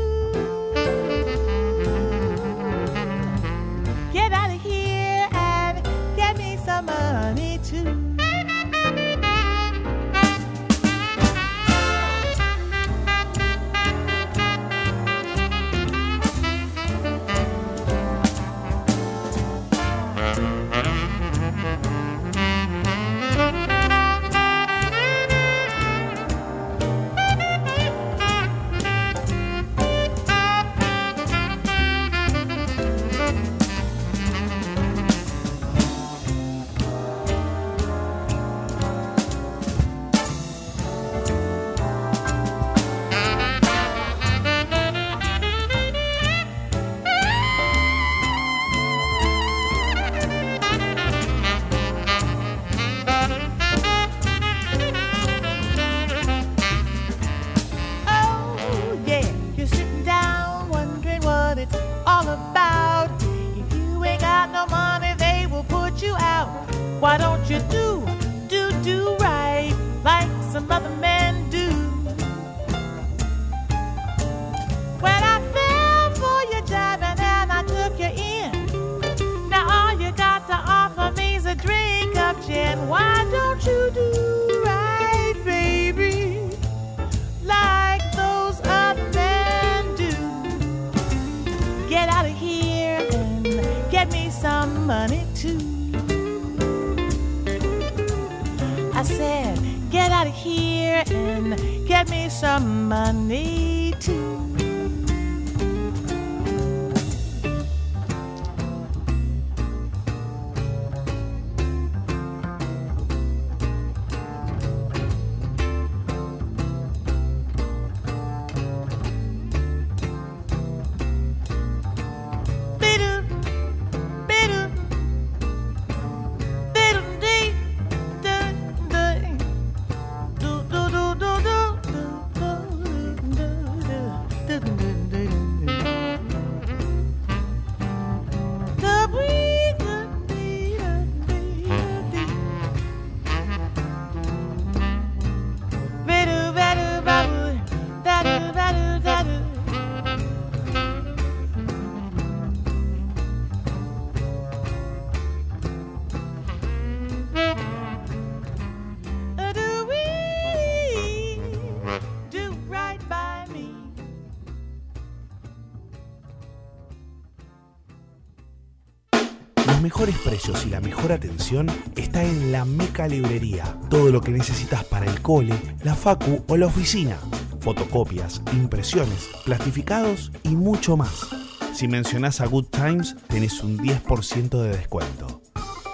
Precios 170.37 170.67
y 170.67 170.71
la 170.71 170.83
mejor 170.83 171.13
atención 171.13 171.67
está 171.97 172.23
en 172.23 172.53
la 172.53 172.67
Meca 172.67 173.09
Librería. 173.09 173.65
Todo 173.89 174.11
lo 174.11 174.21
que 174.21 174.33
necesitas 174.33 174.85
para 174.85 175.07
el 175.07 175.23
cole, 175.23 175.55
la 175.83 175.95
facu 175.95 176.45
o 176.47 176.59
la 176.59 176.67
oficina. 176.67 177.17
Fotocopias, 177.61 178.43
impresiones, 178.53 179.31
plastificados 179.47 180.31
y 180.43 180.51
mucho 180.51 180.99
más. 180.99 181.29
Si 181.73 181.89
mencionás 181.89 182.43
a 182.43 182.47
Good 182.47 182.67
Times, 182.67 183.17
tenés 183.29 183.63
un 183.63 183.79
10% 183.79 184.61
de 184.61 184.77
descuento. 184.77 185.41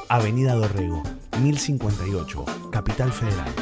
Avenida 0.09 0.55
Dorrego, 0.55 1.05
1058, 1.41 2.45
Capital 2.73 3.13
Federal. 3.13 3.62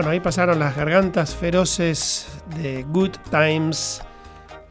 Bueno, 0.00 0.12
ahí 0.12 0.20
pasaron 0.20 0.58
las 0.58 0.74
gargantas 0.76 1.36
feroces 1.36 2.26
de 2.56 2.84
Good 2.84 3.18
Times. 3.30 4.00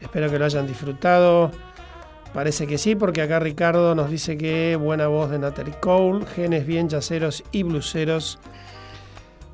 Espero 0.00 0.28
que 0.28 0.40
lo 0.40 0.44
hayan 0.44 0.66
disfrutado. 0.66 1.52
Parece 2.34 2.66
que 2.66 2.78
sí, 2.78 2.96
porque 2.96 3.22
acá 3.22 3.38
Ricardo 3.38 3.94
nos 3.94 4.10
dice 4.10 4.36
que 4.36 4.74
buena 4.74 5.06
voz 5.06 5.30
de 5.30 5.38
Natalie 5.38 5.78
Cole, 5.78 6.26
genes 6.26 6.66
bien 6.66 6.88
yaceros 6.88 7.44
y 7.52 7.62
bluseros. 7.62 8.40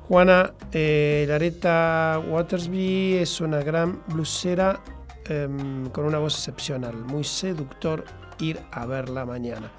Juana 0.07 0.55
eh, 0.71 1.27
Lareta 1.29 2.23
Watersby 2.27 3.17
es 3.17 3.39
una 3.39 3.59
gran 3.59 4.01
blusera 4.07 4.79
em, 5.25 5.91
con 5.91 6.05
una 6.05 6.17
voz 6.17 6.33
excepcional, 6.37 6.95
muy 6.95 7.23
seductor 7.23 8.03
ir 8.39 8.59
a 8.71 8.87
verla 8.87 9.27
mañana. 9.27 9.71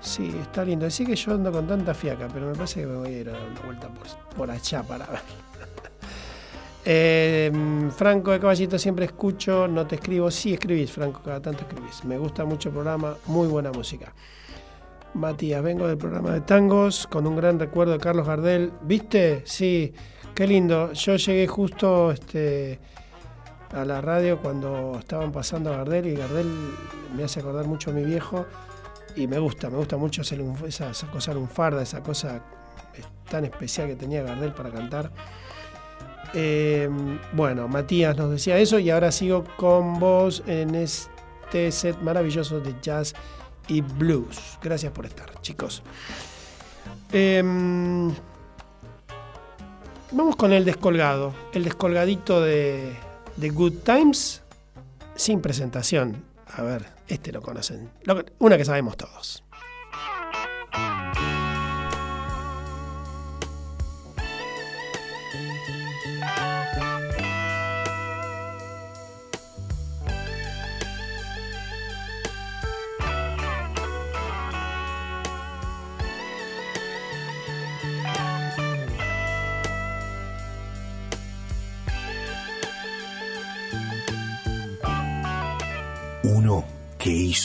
Sí, 0.00 0.34
está 0.40 0.64
lindo. 0.64 0.88
Sí 0.90 1.04
que 1.04 1.16
yo 1.16 1.32
ando 1.32 1.50
con 1.50 1.66
tanta 1.66 1.94
fiaca, 1.94 2.28
pero 2.32 2.46
me 2.46 2.54
parece 2.54 2.80
que 2.80 2.86
me 2.86 2.96
voy 2.96 3.08
a 3.08 3.18
ir 3.18 3.28
a 3.28 3.32
dar 3.32 3.48
una 3.50 3.60
vuelta 3.60 3.88
por, 3.88 4.06
por 4.36 4.50
allá 4.50 4.82
para 4.82 5.06
verla. 5.06 5.22
Eh, 6.88 7.50
Franco 7.96 8.30
de 8.30 8.38
Caballito, 8.38 8.78
siempre 8.78 9.06
escucho, 9.06 9.66
no 9.66 9.88
te 9.88 9.96
escribo. 9.96 10.30
Sí, 10.30 10.52
escribís, 10.52 10.92
Franco, 10.92 11.20
cada 11.24 11.42
tanto 11.42 11.62
escribís. 11.62 12.04
Me 12.04 12.16
gusta 12.16 12.44
mucho 12.44 12.68
el 12.68 12.74
programa, 12.74 13.16
muy 13.26 13.48
buena 13.48 13.72
música. 13.72 14.14
Matías, 15.14 15.64
vengo 15.64 15.88
del 15.88 15.98
programa 15.98 16.30
de 16.30 16.42
tangos 16.42 17.08
con 17.08 17.26
un 17.26 17.34
gran 17.34 17.58
recuerdo 17.58 17.94
de 17.94 17.98
Carlos 17.98 18.24
Gardel. 18.24 18.70
¿Viste? 18.82 19.42
Sí, 19.46 19.94
qué 20.32 20.46
lindo. 20.46 20.92
Yo 20.92 21.16
llegué 21.16 21.48
justo 21.48 22.12
este, 22.12 22.78
a 23.72 23.84
la 23.84 24.00
radio 24.00 24.38
cuando 24.40 24.96
estaban 24.96 25.32
pasando 25.32 25.74
a 25.74 25.78
Gardel 25.78 26.06
y 26.06 26.14
Gardel 26.14 26.46
me 27.16 27.24
hace 27.24 27.40
acordar 27.40 27.66
mucho 27.66 27.90
a 27.90 27.94
mi 27.94 28.04
viejo 28.04 28.46
y 29.16 29.26
me 29.26 29.38
gusta, 29.38 29.70
me 29.70 29.76
gusta 29.78 29.96
mucho 29.96 30.20
hacer 30.22 30.40
un- 30.42 30.56
esa, 30.66 30.90
esa 30.90 31.10
cosa 31.10 31.32
lunfarda, 31.34 31.82
esa 31.82 32.02
cosa 32.02 32.36
eh, 32.94 33.02
tan 33.30 33.44
especial 33.44 33.88
que 33.88 33.96
tenía 33.96 34.22
Gardel 34.22 34.52
para 34.52 34.70
cantar. 34.70 35.10
Eh, 36.34 36.88
bueno, 37.32 37.66
Matías 37.68 38.16
nos 38.16 38.30
decía 38.30 38.58
eso 38.58 38.78
y 38.78 38.90
ahora 38.90 39.10
sigo 39.12 39.44
con 39.56 39.98
vos 39.98 40.42
en, 40.46 40.74
es- 40.74 41.08
este 41.46 41.70
set 41.70 42.00
maravilloso 42.02 42.58
de 42.60 42.74
jazz 42.82 43.14
y 43.68 43.80
blues. 43.80 44.58
Gracias 44.60 44.90
por 44.92 45.06
estar, 45.06 45.40
chicos. 45.42 45.80
Em, 47.12 48.12
vamos 50.10 50.34
con 50.34 50.52
el 50.52 50.64
descolgado, 50.64 51.32
el 51.52 51.62
descolgadito 51.62 52.40
de, 52.40 52.96
de 53.36 53.48
Good 53.50 53.74
Times, 53.84 54.42
sin 55.14 55.40
presentación. 55.40 56.24
A 56.56 56.62
ver, 56.62 56.86
este 57.08 57.32
lo 57.32 57.42
conocen. 57.42 57.90
Lo 58.04 58.16
que- 58.24 58.32
una 58.38 58.56
que 58.56 58.64
sabemos 58.64 58.96
todos. 58.96 59.44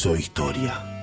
Hizo 0.01 0.15
historia. 0.15 1.00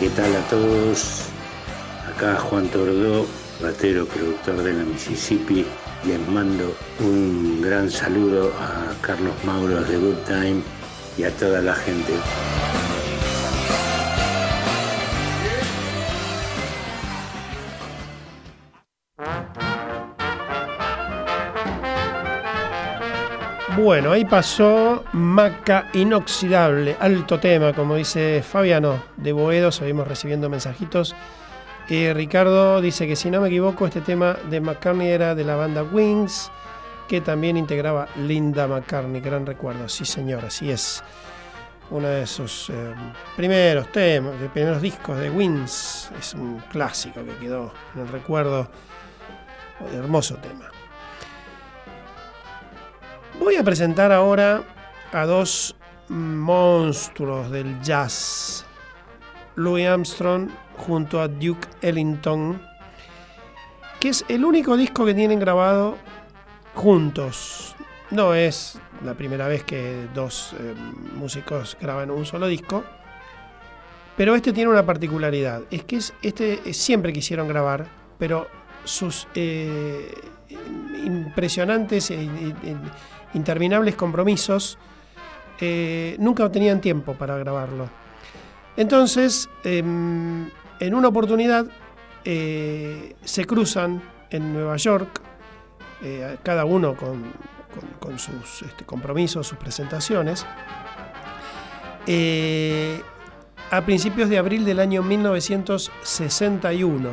¿Qué 0.00 0.08
tal 0.08 0.34
a 0.34 0.40
todos? 0.48 1.26
Acá 2.08 2.34
Juan 2.36 2.68
Tordó, 2.68 3.26
ratero, 3.60 4.06
productor 4.06 4.62
de 4.62 4.72
la 4.72 4.82
Mississippi. 4.82 5.66
Les 6.06 6.28
mando 6.28 6.74
un 7.00 7.60
gran 7.60 7.90
saludo 7.90 8.50
a 8.58 8.94
Carlos 9.02 9.34
Mauro 9.44 9.84
de 9.84 9.98
Good 9.98 10.24
Time 10.26 10.62
y 11.18 11.24
a 11.24 11.30
toda 11.36 11.60
la 11.60 11.74
gente. 11.74 12.14
Bueno, 23.82 24.12
ahí 24.12 24.26
pasó 24.26 25.04
Maca 25.14 25.88
Inoxidable, 25.94 26.98
alto 27.00 27.40
tema, 27.40 27.72
como 27.72 27.96
dice 27.96 28.42
Fabiano 28.42 29.02
de 29.16 29.32
Boedo, 29.32 29.72
seguimos 29.72 30.06
recibiendo 30.06 30.50
mensajitos. 30.50 31.16
Eh, 31.88 32.12
Ricardo 32.12 32.82
dice 32.82 33.06
que 33.06 33.16
si 33.16 33.30
no 33.30 33.40
me 33.40 33.48
equivoco, 33.48 33.86
este 33.86 34.02
tema 34.02 34.36
de 34.50 34.60
McCartney 34.60 35.08
era 35.08 35.34
de 35.34 35.44
la 35.44 35.56
banda 35.56 35.82
Wings, 35.82 36.50
que 37.08 37.22
también 37.22 37.56
integraba 37.56 38.06
Linda 38.16 38.68
McCartney, 38.68 39.22
gran 39.22 39.46
recuerdo, 39.46 39.88
sí 39.88 40.04
señor, 40.04 40.44
así 40.44 40.70
es. 40.70 41.02
Uno 41.88 42.06
de 42.06 42.26
sus 42.26 42.68
eh, 42.68 42.94
primeros 43.34 43.90
temas, 43.90 44.38
de 44.38 44.50
primeros 44.50 44.82
discos 44.82 45.16
de 45.18 45.30
Wings, 45.30 46.10
es 46.18 46.34
un 46.34 46.58
clásico 46.70 47.24
que 47.24 47.34
quedó 47.38 47.72
en 47.94 48.02
el 48.02 48.08
recuerdo, 48.08 48.68
hermoso 49.94 50.36
tema. 50.36 50.70
Voy 53.40 53.56
a 53.56 53.64
presentar 53.64 54.12
ahora 54.12 54.62
a 55.12 55.24
dos 55.24 55.74
monstruos 56.08 57.50
del 57.50 57.80
jazz. 57.80 58.66
Louis 59.56 59.86
Armstrong 59.86 60.50
junto 60.76 61.22
a 61.22 61.26
Duke 61.26 61.66
Ellington, 61.80 62.60
que 63.98 64.10
es 64.10 64.26
el 64.28 64.44
único 64.44 64.76
disco 64.76 65.06
que 65.06 65.14
tienen 65.14 65.40
grabado 65.40 65.96
juntos. 66.74 67.74
No 68.10 68.34
es 68.34 68.78
la 69.02 69.14
primera 69.14 69.48
vez 69.48 69.64
que 69.64 70.06
dos 70.14 70.54
eh, 70.60 70.74
músicos 71.14 71.78
graban 71.80 72.10
un 72.10 72.26
solo 72.26 72.46
disco, 72.46 72.84
pero 74.18 74.34
este 74.34 74.52
tiene 74.52 74.70
una 74.70 74.84
particularidad, 74.84 75.62
es 75.70 75.84
que 75.84 75.96
es, 75.96 76.12
este 76.20 76.60
eh, 76.66 76.74
siempre 76.74 77.10
quisieron 77.10 77.48
grabar, 77.48 77.86
pero 78.18 78.48
sus 78.84 79.26
eh, 79.34 80.12
impresionantes 81.04 82.10
interminables 83.34 83.96
compromisos 83.96 84.78
eh, 85.60 86.16
nunca 86.18 86.50
tenían 86.50 86.80
tiempo 86.80 87.12
para 87.14 87.36
grabarlo. 87.36 87.88
Entonces, 88.76 89.48
em, 89.62 90.48
en 90.78 90.94
una 90.94 91.08
oportunidad, 91.08 91.66
eh, 92.24 93.14
se 93.22 93.44
cruzan 93.44 94.02
en 94.30 94.54
Nueva 94.54 94.76
York, 94.76 95.20
eh, 96.02 96.38
cada 96.42 96.64
uno 96.64 96.96
con, 96.96 97.34
sus 98.18 98.62
este, 98.62 98.86
compromisos, 98.86 99.46
sus 99.46 99.58
presentaciones, 99.58 100.46
a 103.70 103.82
principios 103.82 104.30
de 104.30 104.38
abril 104.38 104.64
del 104.64 104.80
año 104.80 105.02
1961. 105.02 107.10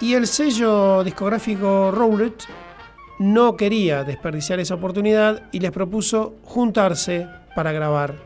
Y 0.00 0.14
el 0.14 0.26
sello 0.26 1.02
discográfico 1.02 1.90
Rowlett 1.90 2.44
no 3.18 3.56
quería 3.56 4.04
desperdiciar 4.04 4.60
esa 4.60 4.74
oportunidad 4.74 5.42
y 5.52 5.60
les 5.60 5.70
propuso 5.70 6.34
juntarse 6.42 7.28
para 7.54 7.72
grabar. 7.72 8.16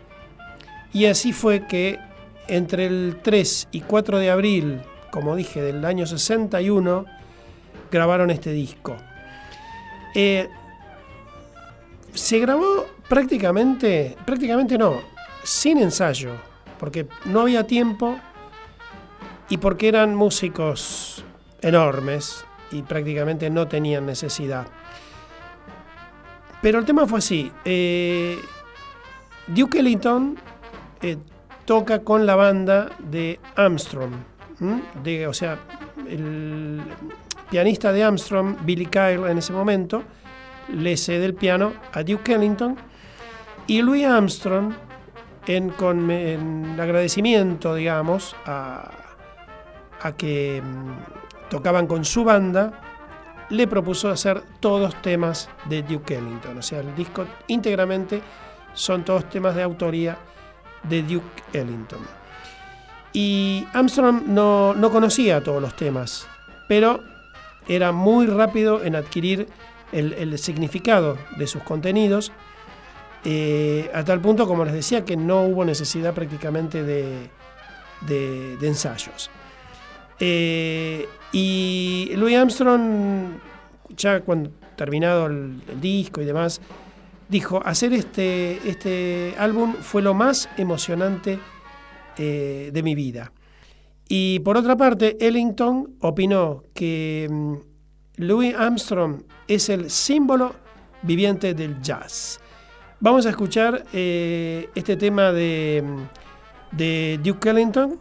Y 0.93 1.05
así 1.07 1.33
fue 1.33 1.67
que 1.67 1.99
entre 2.47 2.87
el 2.87 3.19
3 3.23 3.69
y 3.73 3.83
4 3.83 4.19
de 4.19 4.31
abril, 4.31 4.81
como 5.11 5.37
dije, 5.37 5.61
del 5.61 5.85
año 5.85 6.07
61, 6.07 7.05
grabaron 7.91 8.31
este 8.31 8.53
disco. 8.53 8.97
Eh, 10.15 10.49
se 12.15 12.39
grabó 12.39 12.87
prácticamente, 13.09 14.17
prácticamente 14.25 14.79
no, 14.79 14.97
sin 15.43 15.79
ensayo, 15.79 16.33
porque 16.79 17.07
no 17.27 17.43
había 17.43 17.67
tiempo 17.67 18.19
y 19.51 19.59
porque 19.59 19.89
eran 19.89 20.15
músicos 20.15 21.25
enormes 21.61 22.45
y 22.71 22.83
prácticamente 22.83 23.51
no 23.51 23.67
tenían 23.69 24.07
necesidad. 24.07 24.67
Pero 26.61 26.79
el 26.79 26.85
tema 26.85 27.07
fue 27.07 27.19
así. 27.19 27.53
eh, 27.65 28.39
Duke 29.47 29.79
Ellington 29.79 30.37
eh, 31.01 31.17
toca 31.65 32.01
con 32.01 32.27
la 32.27 32.37
banda 32.37 32.91
de 32.99 33.39
Armstrong. 33.57 34.13
o 35.29 35.33
sea, 35.33 35.59
el 36.09 36.83
pianista 37.51 37.93
de 37.93 38.05
Armstrong, 38.05 38.57
Billy 38.63 38.87
Kyle, 38.87 39.27
en 39.29 39.39
ese 39.39 39.53
momento, 39.53 40.03
le 40.73 40.97
cede 40.97 41.25
el 41.25 41.35
piano 41.35 41.73
a 41.93 42.03
Duke 42.03 42.35
Ellington. 42.35 42.77
Y 43.67 43.83
Louis 43.83 44.05
Armstrong, 44.05 44.73
en, 45.47 45.71
con, 45.71 46.11
en 46.11 46.79
agradecimiento, 46.79 47.75
digamos, 47.75 48.35
a, 48.45 48.91
a 50.03 50.13
que 50.13 50.63
mm, 50.63 51.28
tocaban 51.51 51.87
con 51.87 52.05
su 52.05 52.25
banda, 52.25 52.81
le 53.51 53.67
propuso 53.67 54.11
hacer 54.11 54.43
todos 54.61 55.01
temas 55.03 55.49
de 55.67 55.83
Duke 55.83 56.17
Ellington. 56.17 56.59
O 56.59 56.63
sea, 56.63 56.81
el 56.81 56.95
disco 56.95 57.25
íntegramente 57.47 58.21
son 58.75 59.05
todos 59.05 59.29
temas 59.29 59.55
de 59.55 59.63
autoría 59.63 60.19
de 60.83 61.03
Duke 61.03 61.43
Ellington. 61.53 62.01
Y 63.13 63.67
Armstrong 63.73 64.25
no, 64.27 64.75
no 64.75 64.91
conocía 64.91 65.43
todos 65.43 65.63
los 65.63 65.75
temas, 65.77 66.27
pero 66.69 67.01
era 67.67 67.91
muy 67.93 68.27
rápido 68.27 68.83
en 68.85 68.97
adquirir 68.97 69.49
el, 69.93 70.13
el 70.13 70.39
significado 70.39 71.17
de 71.39 71.47
sus 71.47 71.63
contenidos, 71.63 72.33
eh, 73.25 73.91
a 73.95 74.05
tal 74.05 74.21
punto, 74.21 74.47
como 74.47 74.65
les 74.65 74.75
decía, 74.75 75.05
que 75.05 75.17
no 75.17 75.43
hubo 75.43 75.65
necesidad 75.65 76.15
prácticamente 76.15 76.83
de, 76.83 77.31
de- 78.03 78.57
de 78.59 78.69
ensayos. 78.69 79.31
Eh, 80.21 81.07
y 81.33 82.11
Louis 82.17 82.37
Armstrong, 82.37 83.39
ya 83.91 84.21
cuando 84.21 84.51
terminado 84.77 85.27
el, 85.27 85.61
disco 85.81 86.23
y 86.23 86.25
demás, 86.25 86.61
dijo, 87.29 87.61
hacer 87.65 87.93
este, 87.93 88.59
este 88.69 89.35
álbum 89.39 89.75
fue 89.75 90.03
lo 90.03 90.15
más 90.15 90.49
emocionante 90.57 91.39
eh, 92.17 92.71
de 92.73 92.83
mi 92.83 92.95
vida. 92.95 93.33
Y 94.09 94.41
por 94.41 94.57
otra 94.57 94.77
parte, 94.77 95.19
Ellington 95.21 95.97
opinó 96.01 96.63
que 96.73 97.29
mm, 97.31 97.55
Louis 98.17 98.55
Armstrong 98.55 99.23
es 99.47 99.69
el 99.69 99.91
símbolo 99.91 100.55
viviente 101.03 101.53
del 101.53 101.81
jazz. 101.83 102.41
Vamos 103.01 103.27
a 103.27 103.31
escuchar 103.31 103.85
eh, 103.93 104.71
este 104.75 104.97
tema 104.97 105.31
de, 105.33 105.85
mm, 105.85 106.77
de 106.77 107.21
Duke 107.23 107.51
Ellington 107.51 107.99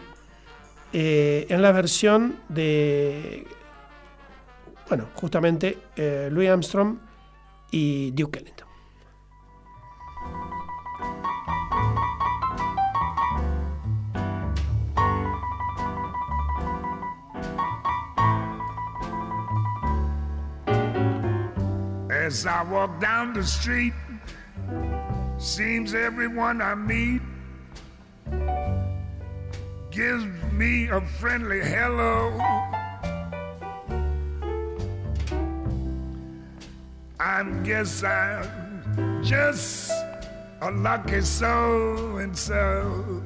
eh, 0.94 1.46
en 1.50 1.62
la 1.62 1.72
versión 1.72 2.38
de, 2.50 3.46
bueno, 4.88 5.08
justamente 5.16 5.78
eh, 5.96 6.30
Louis 6.32 6.50
Armstrong 6.50 6.98
y 7.72 8.12
Duke 8.12 8.40
Ellington. 8.40 8.68
As 22.10 22.46
I 22.46 22.64
walk 22.70 23.00
down 23.00 23.34
the 23.34 23.44
street, 23.44 23.94
seems 25.38 25.94
everyone 25.94 26.62
I 26.62 26.76
meet 26.76 27.22
gives 29.98 30.26
me 30.52 30.88
a 30.89 31.02
friendly 31.02 31.60
hello. 31.60 32.38
I 37.20 37.43
guess 37.64 38.04
I'm 38.04 39.24
just 39.24 39.91
a 40.62 40.70
lucky 40.70 41.22
so 41.22 42.18
and 42.18 42.38
so. 42.38 43.24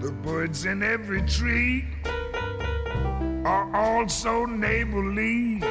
The 0.00 0.12
birds 0.24 0.64
in 0.64 0.82
every 0.82 1.22
tree 1.22 1.84
are 3.44 3.76
also 3.76 4.44
neighborly. 4.44 5.62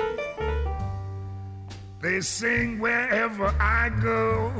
They 2.01 2.19
sing 2.21 2.79
wherever 2.79 3.53
I 3.59 3.89
go. 4.01 4.51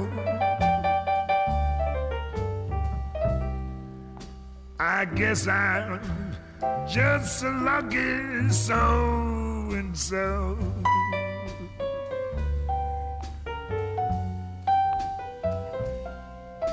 I 4.79 5.05
guess 5.05 5.47
I'm 5.47 5.99
just 6.87 7.43
a 7.43 7.49
lucky 7.49 8.49
so 8.51 9.69
and 9.73 9.97
so. 9.97 10.55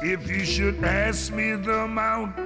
If 0.03 0.29
you 0.29 0.45
should 0.45 0.85
ask 0.85 1.33
me 1.33 1.53
the 1.53 1.85
amount 1.85 2.39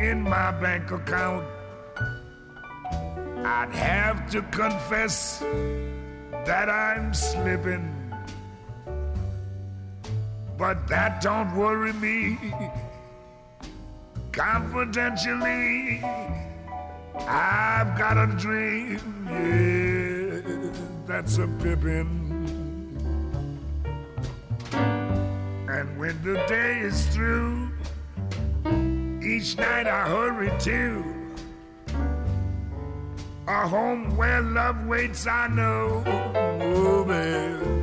in 0.00 0.22
my 0.22 0.52
bank 0.52 0.92
account, 0.92 1.46
I'd 3.44 3.74
have 3.74 4.30
to 4.30 4.42
confess 4.42 5.42
that 6.46 6.68
I'm 6.68 7.14
slipping. 7.14 7.90
But 10.58 10.86
that 10.88 11.20
don't 11.20 11.56
worry 11.56 11.92
me. 11.94 12.38
Confidentially, 14.32 16.02
I've 17.20 17.96
got 17.96 18.16
a 18.16 18.26
dream, 18.36 19.00
yeah, 19.30 20.70
that's 21.06 21.38
a 21.38 21.46
pippin'. 21.62 22.22
And 25.68 25.98
when 25.98 26.20
the 26.22 26.34
day 26.48 26.80
is 26.80 27.06
through, 27.06 27.70
each 29.22 29.56
night 29.56 29.86
I 29.86 30.08
hurry 30.08 30.52
to 30.60 31.23
a 33.46 33.68
home 33.68 34.16
where 34.16 34.40
love 34.40 34.86
waits, 34.86 35.26
I 35.26 35.48
know. 35.48 36.02
Oh, 36.06 37.04
man. 37.04 37.74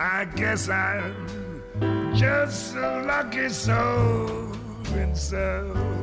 I 0.00 0.24
guess 0.24 0.68
I'm 0.68 1.62
just 2.14 2.74
a 2.74 3.02
lucky 3.06 3.48
soul 3.48 4.52
and 4.94 5.16
so. 5.16 5.97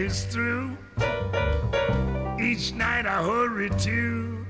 Is 0.00 0.24
through, 0.24 0.76
each 2.40 2.72
night 2.72 3.04
I 3.04 3.22
hurry 3.22 3.68
to 3.68 4.46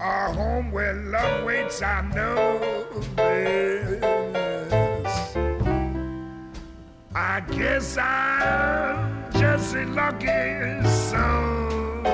a 0.00 0.32
home 0.32 0.70
where 0.72 0.94
love 0.94 1.44
waits. 1.44 1.82
I 1.82 2.00
know 2.14 2.86
this. 3.16 4.02
I 7.14 7.40
guess 7.50 7.98
I'm 7.98 9.30
just 9.32 9.74
a 9.74 9.84
lucky 9.86 10.88
soul 10.88 12.06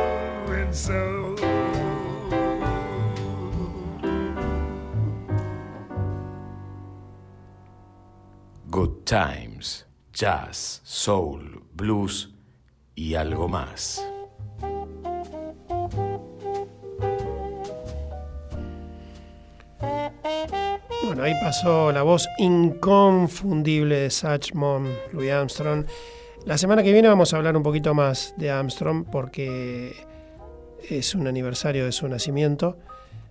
and 0.51 0.75
so. 0.75 1.37
Good 8.71 9.07
Times, 9.07 9.85
Jazz, 10.13 10.83
Soul, 10.85 11.65
Blues 11.73 12.31
y 12.95 13.15
algo 13.15 13.49
más. 13.49 14.07
Bueno, 21.07 21.23
ahí 21.23 21.33
pasó 21.41 21.93
la 21.93 22.03
voz 22.03 22.29
inconfundible 22.39 24.01
de 24.01 24.11
Satchmon, 24.11 24.87
Louis 25.13 25.31
Armstrong. 25.31 25.87
La 26.45 26.59
semana 26.59 26.83
que 26.83 26.93
viene 26.93 27.09
vamos 27.09 27.33
a 27.33 27.39
hablar 27.39 27.57
un 27.57 27.63
poquito 27.63 27.95
más 27.95 28.35
de 28.37 28.51
Armstrong 28.51 29.07
porque 29.11 29.97
es 30.91 31.15
un 31.15 31.27
aniversario 31.27 31.87
de 31.87 31.93
su 31.93 32.07
nacimiento, 32.07 32.77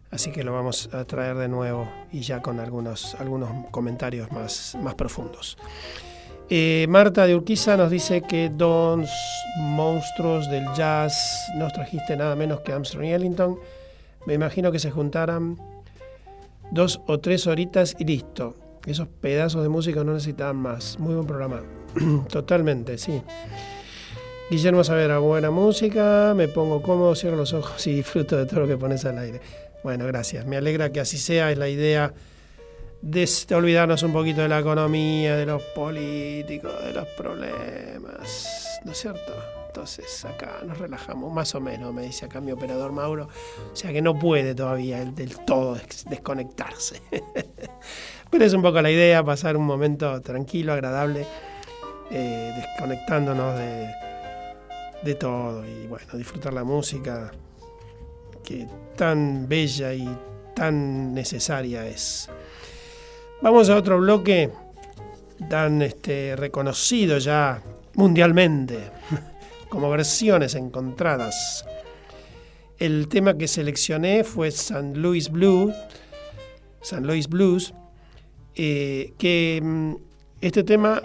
así 0.09 0.31
que 0.31 0.43
lo 0.43 0.53
vamos 0.53 0.89
a 0.93 1.05
traer 1.05 1.35
de 1.37 1.47
nuevo 1.47 1.87
y 2.11 2.21
ya 2.21 2.41
con 2.41 2.59
algunos, 2.59 3.15
algunos 3.15 3.69
comentarios 3.69 4.31
más, 4.31 4.75
más 4.81 4.95
profundos. 4.95 5.57
Eh, 6.53 6.85
Marta 6.89 7.25
de 7.25 7.33
Urquiza 7.33 7.77
nos 7.77 7.89
dice 7.89 8.23
que 8.23 8.51
dos 8.53 9.09
monstruos 9.55 10.51
del 10.51 10.65
jazz 10.75 11.49
nos 11.55 11.71
trajiste 11.71 12.17
nada 12.17 12.35
menos 12.35 12.59
que 12.59 12.73
Armstrong 12.73 13.05
y 13.05 13.13
Ellington. 13.13 13.57
Me 14.25 14.33
imagino 14.33 14.69
que 14.69 14.77
se 14.77 14.91
juntaran 14.91 15.57
dos 16.69 16.99
o 17.07 17.21
tres 17.21 17.47
horitas 17.47 17.95
y 17.99 18.03
listo. 18.03 18.57
Esos 18.85 19.07
pedazos 19.07 19.63
de 19.63 19.69
música 19.69 20.03
no 20.03 20.11
necesitaban 20.11 20.57
más. 20.57 20.99
Muy 20.99 21.13
buen 21.13 21.25
programa. 21.25 21.61
Totalmente, 22.29 22.97
sí. 22.97 23.21
Guillermo 24.49 24.83
Saavedra, 24.83 25.19
buena 25.19 25.51
música, 25.51 26.33
me 26.35 26.49
pongo 26.49 26.81
cómodo, 26.81 27.15
cierro 27.15 27.37
los 27.37 27.53
ojos 27.53 27.87
y 27.87 27.93
disfruto 27.95 28.35
de 28.35 28.45
todo 28.45 28.59
lo 28.59 28.67
que 28.67 28.75
pones 28.75 29.05
al 29.05 29.19
aire. 29.19 29.39
Bueno, 29.85 30.05
gracias. 30.05 30.45
Me 30.45 30.57
alegra 30.57 30.91
que 30.91 30.99
así 30.99 31.17
sea, 31.17 31.49
es 31.49 31.57
la 31.57 31.69
idea 31.69 32.13
de 33.01 33.27
olvidarnos 33.55 34.03
un 34.03 34.13
poquito 34.13 34.41
de 34.41 34.47
la 34.47 34.59
economía, 34.59 35.35
de 35.35 35.45
los 35.45 35.61
políticos, 35.75 36.71
de 36.83 36.93
los 36.93 37.07
problemas, 37.09 38.79
¿no 38.85 38.91
es 38.91 38.97
cierto? 38.97 39.33
Entonces 39.67 40.25
acá 40.25 40.59
nos 40.65 40.77
relajamos, 40.77 41.31
más 41.33 41.55
o 41.55 41.61
menos, 41.61 41.93
me 41.93 42.03
dice 42.03 42.25
acá 42.25 42.41
mi 42.41 42.51
operador 42.51 42.91
Mauro. 42.91 43.29
O 43.71 43.75
sea 43.75 43.91
que 43.93 44.01
no 44.01 44.19
puede 44.19 44.53
todavía 44.53 45.03
del 45.05 45.39
todo 45.45 45.75
des- 45.75 46.05
desconectarse. 46.09 47.01
Pero 48.29 48.45
es 48.45 48.53
un 48.53 48.61
poco 48.61 48.81
la 48.81 48.91
idea, 48.91 49.23
pasar 49.23 49.55
un 49.57 49.65
momento 49.65 50.21
tranquilo, 50.21 50.73
agradable, 50.73 51.25
eh, 52.11 52.53
desconectándonos 52.55 53.57
de, 53.57 53.89
de 55.03 55.15
todo 55.15 55.65
y 55.65 55.87
bueno, 55.87 56.05
disfrutar 56.17 56.53
la 56.53 56.63
música 56.65 57.31
que 58.43 58.67
tan 58.97 59.47
bella 59.47 59.93
y 59.93 60.07
tan 60.53 61.13
necesaria 61.13 61.87
es. 61.87 62.29
Vamos 63.41 63.69
a 63.69 63.75
otro 63.75 63.97
bloque 63.99 64.51
tan 65.49 65.81
este, 65.81 66.35
reconocido 66.35 67.17
ya 67.17 67.63
mundialmente 67.95 68.91
como 69.69 69.89
versiones 69.89 70.53
encontradas. 70.53 71.65
El 72.77 73.07
tema 73.07 73.37
que 73.37 73.47
seleccioné 73.47 74.23
fue 74.23 74.49
St. 74.49 74.95
Louis 74.95 75.31
Blue, 75.31 75.73
St. 76.81 77.01
Louis 77.01 77.27
Blues, 77.27 77.73
eh, 78.53 79.13
que 79.17 79.59
mm, 79.63 79.95
este 80.41 80.63
tema 80.63 81.01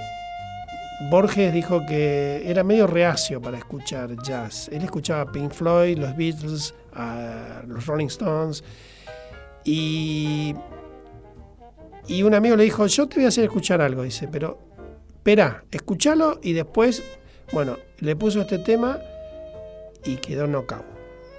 Borges 1.10 1.54
dijo 1.54 1.86
que 1.86 2.42
era 2.44 2.62
medio 2.64 2.86
reacio 2.86 3.40
para 3.40 3.56
escuchar 3.56 4.14
jazz. 4.22 4.68
Él 4.70 4.82
escuchaba 4.82 5.32
Pink 5.32 5.52
Floyd, 5.52 5.96
los 5.96 6.14
Beatles, 6.14 6.74
a 6.92 7.62
los 7.66 7.86
Rolling 7.86 8.08
Stones 8.08 8.62
y 9.64 10.54
y 12.08 12.22
un 12.22 12.34
amigo 12.34 12.56
le 12.56 12.64
dijo, 12.64 12.86
yo 12.86 13.08
te 13.08 13.16
voy 13.16 13.24
a 13.24 13.28
hacer 13.28 13.44
escuchar 13.44 13.80
algo, 13.80 14.02
dice, 14.02 14.28
pero 14.28 14.58
espera, 15.08 15.64
escúchalo 15.70 16.38
y 16.42 16.52
después, 16.52 17.02
bueno, 17.52 17.76
le 17.98 18.14
puso 18.14 18.40
este 18.42 18.58
tema 18.58 19.00
y 20.04 20.16
quedó 20.16 20.46
knockout. 20.46 20.84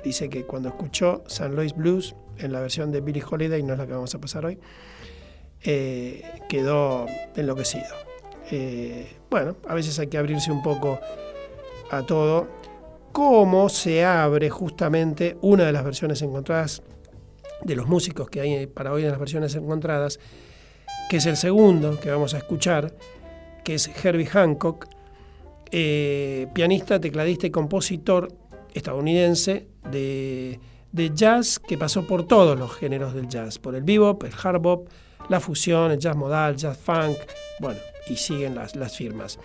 Dice 0.04 0.30
que 0.30 0.44
cuando 0.44 0.70
escuchó 0.70 1.24
San 1.28 1.56
Louis 1.56 1.74
Blues 1.74 2.16
en 2.38 2.52
la 2.52 2.60
versión 2.60 2.92
de 2.92 3.02
Billie 3.02 3.24
Holiday, 3.30 3.64
no 3.64 3.74
es 3.74 3.80
la 3.80 3.88
que 3.88 3.94
vamos 3.94 4.14
a 4.14 4.20
pasar 4.20 4.46
hoy, 4.46 4.60
eh, 5.64 6.24
quedó 6.50 7.06
enloquecido. 7.36 7.86
Eh, 8.52 9.16
bueno, 9.30 9.58
a 9.68 9.74
veces 9.74 9.98
hay 10.00 10.08
que 10.08 10.18
abrirse 10.18 10.52
un 10.52 10.62
poco 10.62 11.00
a 11.92 12.04
todo. 12.04 12.48
¿Cómo 13.12 13.70
se 13.70 14.06
abre 14.06 14.50
justamente 14.50 15.38
una 15.42 15.66
de 15.66 15.72
las 15.72 15.84
versiones 15.84 16.22
encontradas 16.22 16.84
de 17.64 17.76
los 17.76 17.88
músicos 17.88 18.30
que 18.30 18.42
hay 18.42 18.68
para 18.68 18.92
hoy 18.92 19.04
en 19.04 19.12
las 19.12 19.20
versiones 19.20 19.56
encontradas? 19.56 20.20
Que 21.10 21.18
es 21.18 21.26
el 21.26 21.38
segundo 21.38 22.00
que 22.00 22.10
vamos 22.12 22.34
a 22.34 22.38
escuchar, 22.38 22.94
que 23.64 23.76
es 23.76 23.90
Herbie 24.04 24.26
Hancock, 24.26 24.88
eh, 25.72 26.48
pianista, 26.54 27.00
tecladista 27.00 27.48
y 27.48 27.52
compositor 27.52 28.32
estadounidense 28.74 29.68
de, 29.92 30.60
de 30.92 31.12
jazz 31.14 31.60
que 31.60 31.78
pasó 31.78 32.06
por 32.06 32.26
todos 32.28 32.58
los 32.58 32.74
géneros 32.76 33.14
del 33.14 33.28
jazz, 33.28 33.60
por 33.60 33.76
el 33.76 33.84
bebop, 33.84 34.24
el 34.24 34.32
hard 34.42 34.62
bop, 34.62 34.90
la 35.30 35.40
fusión, 35.40 35.92
el 35.92 36.00
jazz 36.00 36.16
modal, 36.16 36.56
jazz 36.56 36.78
funk, 36.78 37.18
bueno, 37.60 37.80
y 38.08 38.16
siguen 38.16 38.56
las, 38.56 38.76
las 38.76 38.96
firmas. 38.96 39.40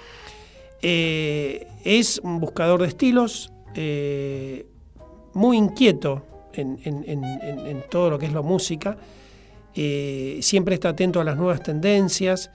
Eh, 0.83 1.67
es 1.85 2.21
un 2.23 2.39
buscador 2.41 2.83
de 2.83 2.89
estilos, 2.89 3.53
eh, 3.75 4.67
muy 5.35 5.57
inquieto 5.57 6.23
en, 6.53 6.79
en- 6.85 7.05
en- 7.09 7.83
todo 7.91 8.11
lo 8.11 8.19
que 8.19 8.27
es 8.27 8.33
la 8.33 8.43
música, 8.43 8.97
eh, 9.75 10.39
siempre 10.43 10.75
está 10.75 10.91
atento 10.91 11.21
a 11.21 11.25
las 11.25 11.37
nuevas 11.37 11.63
tendencias 11.63 12.51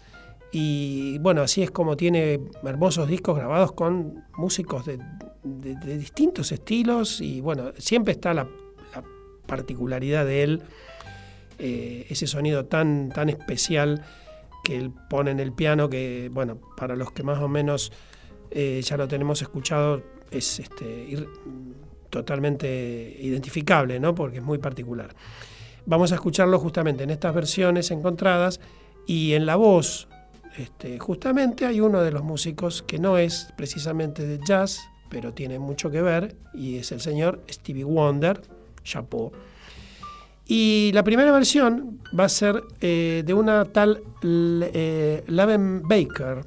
Y 0.51 1.17
bueno, 1.19 1.41
así 1.41 1.61
es 1.61 1.71
como 1.71 1.97
tiene 1.97 2.39
hermosos 2.63 3.07
discos 3.09 3.35
grabados 3.37 3.73
con 3.73 4.23
músicos 4.37 4.85
de, 4.85 4.97
distintos 5.97 6.51
estilos 6.51 7.19
y 7.21 7.41
bueno, 7.41 7.73
siempre 7.77 8.13
está 8.13 8.33
la, 8.33 8.43
la 8.95 9.03
particularidad 9.45 10.25
de 10.25 10.43
él, 10.43 10.61
eh, 11.59 12.05
ese 12.09 12.27
sonido 12.27 12.65
tan, 12.65 13.09
tan 13.09 13.29
especial 13.29 14.03
que 14.63 14.77
él 14.77 14.91
pone 15.09 15.31
en 15.31 15.39
el 15.39 15.51
piano 15.51 15.89
que, 15.89 16.29
bueno, 16.31 16.59
para 16.77 16.95
los 16.95 17.11
que 17.11 17.23
más 17.23 17.39
o 17.39 17.47
menos 17.47 17.91
eh, 18.51 18.81
ya 18.83 18.95
lo 18.97 19.07
tenemos 19.07 19.41
escuchado, 19.41 20.01
es 20.31 20.59
este, 20.59 20.85
ir- 21.09 21.27
totalmente 22.09 23.17
identificable, 23.19 23.99
¿no? 23.99 24.13
Porque 24.15 24.37
es 24.37 24.43
muy 24.43 24.57
particular. 24.59 25.13
Vamos 25.87 26.11
a 26.11 26.15
escucharlo 26.15 26.59
justamente 26.59 27.05
en 27.05 27.11
estas 27.11 27.33
versiones 27.33 27.91
encontradas 27.91 28.59
y 29.05 29.33
en 29.35 29.45
la 29.45 29.55
voz, 29.55 30.09
este, 30.57 30.99
justamente 30.99 31.65
hay 31.65 31.79
uno 31.79 32.01
de 32.01 32.11
los 32.11 32.25
músicos 32.25 32.83
que 32.83 32.99
no 32.99 33.17
es 33.17 33.53
precisamente 33.55 34.27
de 34.27 34.37
jazz, 34.45 34.81
pero 35.09 35.33
tiene 35.33 35.59
mucho 35.59 35.89
que 35.89 36.01
ver, 36.01 36.35
y 36.53 36.75
es 36.75 36.91
el 36.91 36.99
señor 36.99 37.41
Stevie 37.49 37.85
Wonder, 37.85 38.41
Chapeau. 38.83 39.31
Y 40.45 40.91
la 40.93 41.05
primera 41.05 41.31
versión 41.31 42.01
va 42.17 42.25
a 42.25 42.29
ser 42.29 42.65
eh, 42.81 43.23
de 43.25 43.33
una 43.33 43.63
tal 43.63 44.03
eh, 44.23 45.23
Laven 45.27 45.83
Baker, 45.83 46.43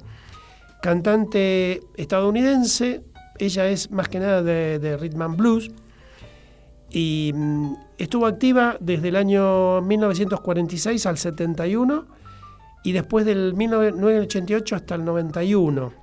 cantante 0.83 1.81
estadounidense. 1.97 3.01
Ella 3.39 3.67
es 3.69 3.89
más 3.89 4.07
que 4.07 4.19
nada 4.19 4.43
de, 4.43 4.77
de 4.77 4.97
rhythm 4.97 5.21
and 5.23 5.35
blues 5.35 5.71
y 6.91 7.31
mm, 7.33 7.73
estuvo 8.01 8.25
activa 8.25 8.77
desde 8.79 9.09
el 9.09 9.15
año 9.15 9.79
1946 9.81 11.05
al 11.05 11.19
71 11.19 12.05
y 12.83 12.93
después 12.93 13.27
del 13.27 13.53
1988 13.53 14.75
hasta 14.75 14.95
el 14.95 15.05
91. 15.05 15.93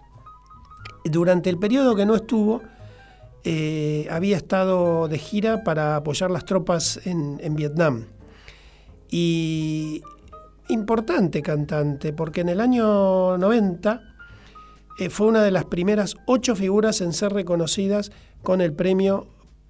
Durante 1.04 1.50
el 1.50 1.58
periodo 1.58 1.96
que 1.96 2.06
no 2.06 2.14
estuvo, 2.14 2.62
eh, 3.42 4.06
había 4.12 4.36
estado 4.36 5.08
de 5.08 5.18
gira 5.18 5.64
para 5.64 5.96
apoyar 5.96 6.30
las 6.30 6.44
tropas 6.44 7.00
en, 7.04 7.56
Vietnam. 7.56 8.04
Y 9.10 10.00
importante 10.68 11.42
cantante, 11.42 12.12
porque 12.12 12.42
en 12.42 12.50
el 12.50 12.60
año 12.60 13.36
90 13.38 14.02
eh, 15.00 15.10
fue 15.10 15.26
una 15.26 15.42
de 15.42 15.50
las 15.50 15.64
primeras 15.64 16.14
ocho 16.26 16.54
figuras 16.54 17.00
en 17.00 17.12
ser 17.12 17.32
reconocidas 17.32 18.12
con 18.44 18.60
el 18.60 18.72
premio 18.72 19.26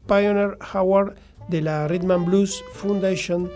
Pioneer 0.07 0.59
Award 0.74 1.14
de 1.49 1.63
la 1.63 1.89
Rhythm 1.89 2.25
Blues 2.25 2.63
Foundation 2.75 3.51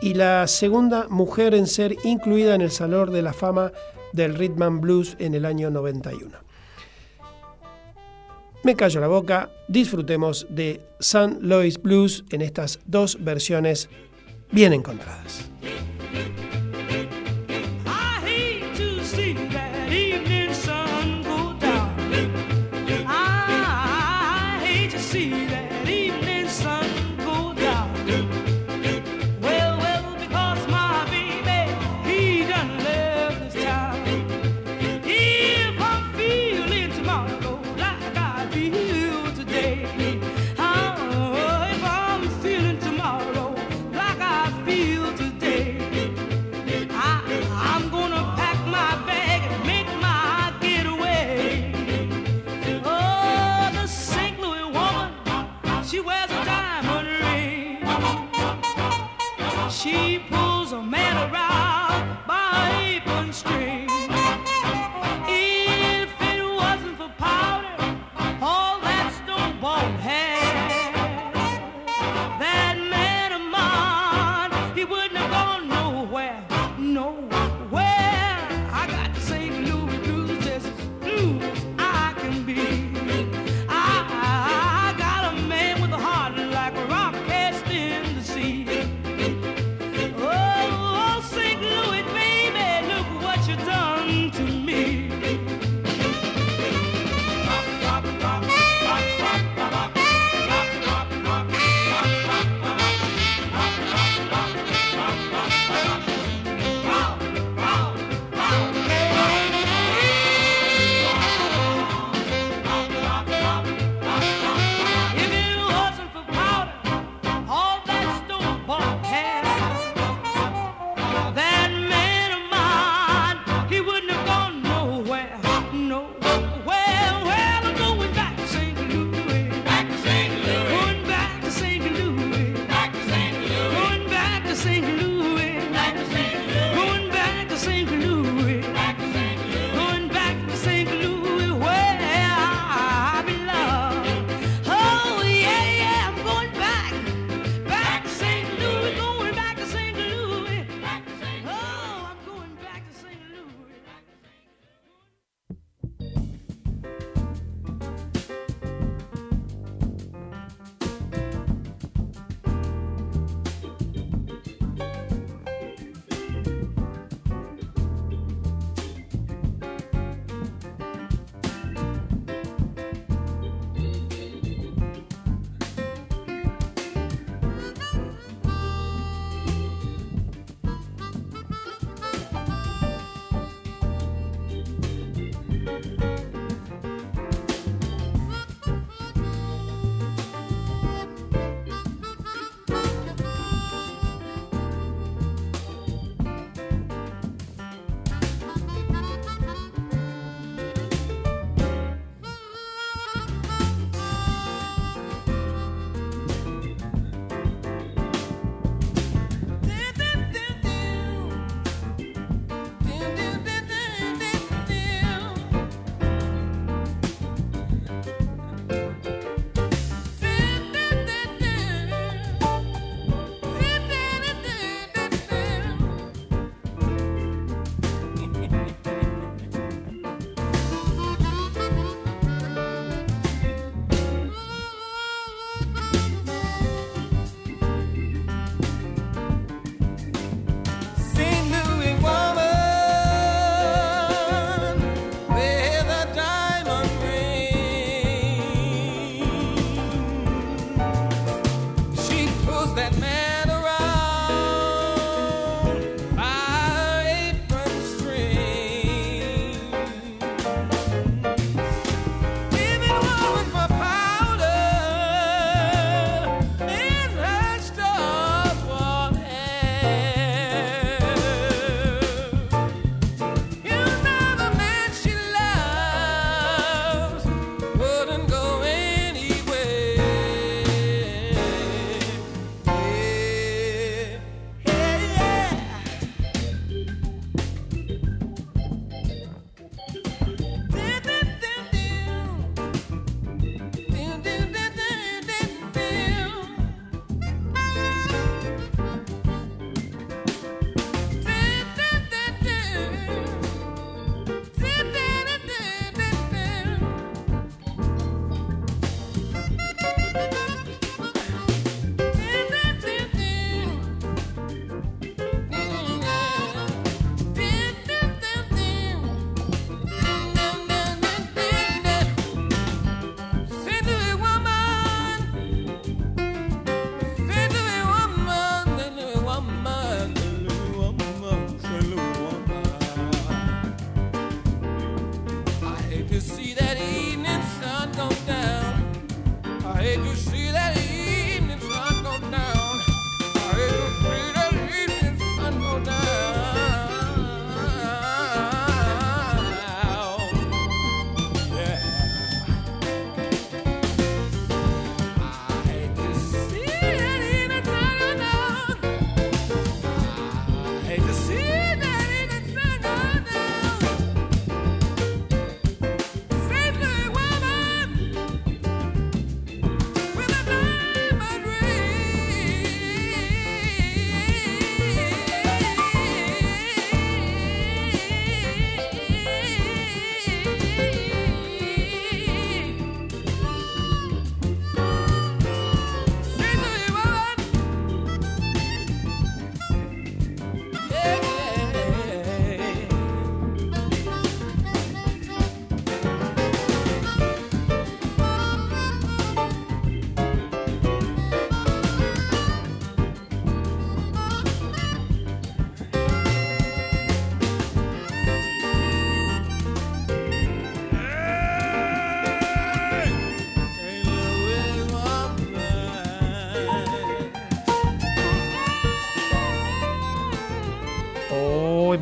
y 0.00 0.14
la 0.14 0.46
segunda 0.46 1.06
mujer 1.08 1.54
en 1.54 1.66
ser 1.66 1.96
incluida 2.04 2.54
en 2.54 2.60
el 2.60 2.70
Salón 2.70 3.12
de 3.12 3.22
la 3.22 3.32
Fama 3.32 3.72
del 4.12 4.34
Rhythm 4.34 4.80
Blues 4.80 5.16
en 5.18 5.34
el 5.34 5.44
año 5.44 5.70
91. 5.70 6.38
Me 8.62 8.76
callo 8.76 9.00
la 9.00 9.08
boca, 9.08 9.50
disfrutemos 9.68 10.46
de 10.48 10.80
San 10.98 11.38
Louis 11.42 11.80
Blues 11.80 12.24
en 12.30 12.40
estas 12.40 12.80
dos 12.86 13.22
versiones 13.22 13.90
bien 14.50 14.72
encontradas. 14.72 15.50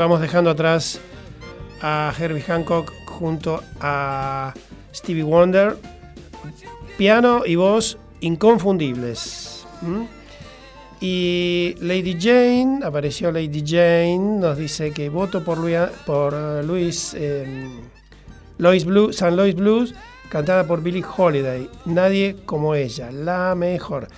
Vamos 0.02 0.20
dejando 0.20 0.50
atrás 0.50 0.98
a 1.80 2.12
Herbie 2.18 2.42
Hancock 2.42 2.92
junto 3.06 3.62
a 3.80 4.52
Stevie 4.92 5.22
Wonder. 5.22 5.76
Piano 6.98 7.42
y 7.46 7.54
voz 7.54 7.98
inconfundibles. 8.20 9.64
¿m? 9.80 10.08
Y 11.00 11.76
Lady 11.78 12.18
Jane, 12.20 12.80
apareció 12.84 13.30
Lady 13.30 13.62
Jane, 13.64 14.40
nos 14.40 14.58
dice 14.58 14.90
que 14.90 15.08
voto 15.08 15.44
por, 15.44 15.58
Luis, 15.58 15.78
por 16.04 16.34
Luis 16.64 17.14
eh, 17.16 17.70
Lois 18.58 18.84
Blue, 18.84 19.12
San 19.12 19.36
Louis 19.36 19.54
Blues, 19.54 19.94
cantada 20.30 20.66
por 20.66 20.82
Billie 20.82 21.04
Holiday. 21.16 21.70
Nadie 21.84 22.38
como 22.44 22.74
ella, 22.74 23.12
la 23.12 23.54
mejor. 23.54 24.08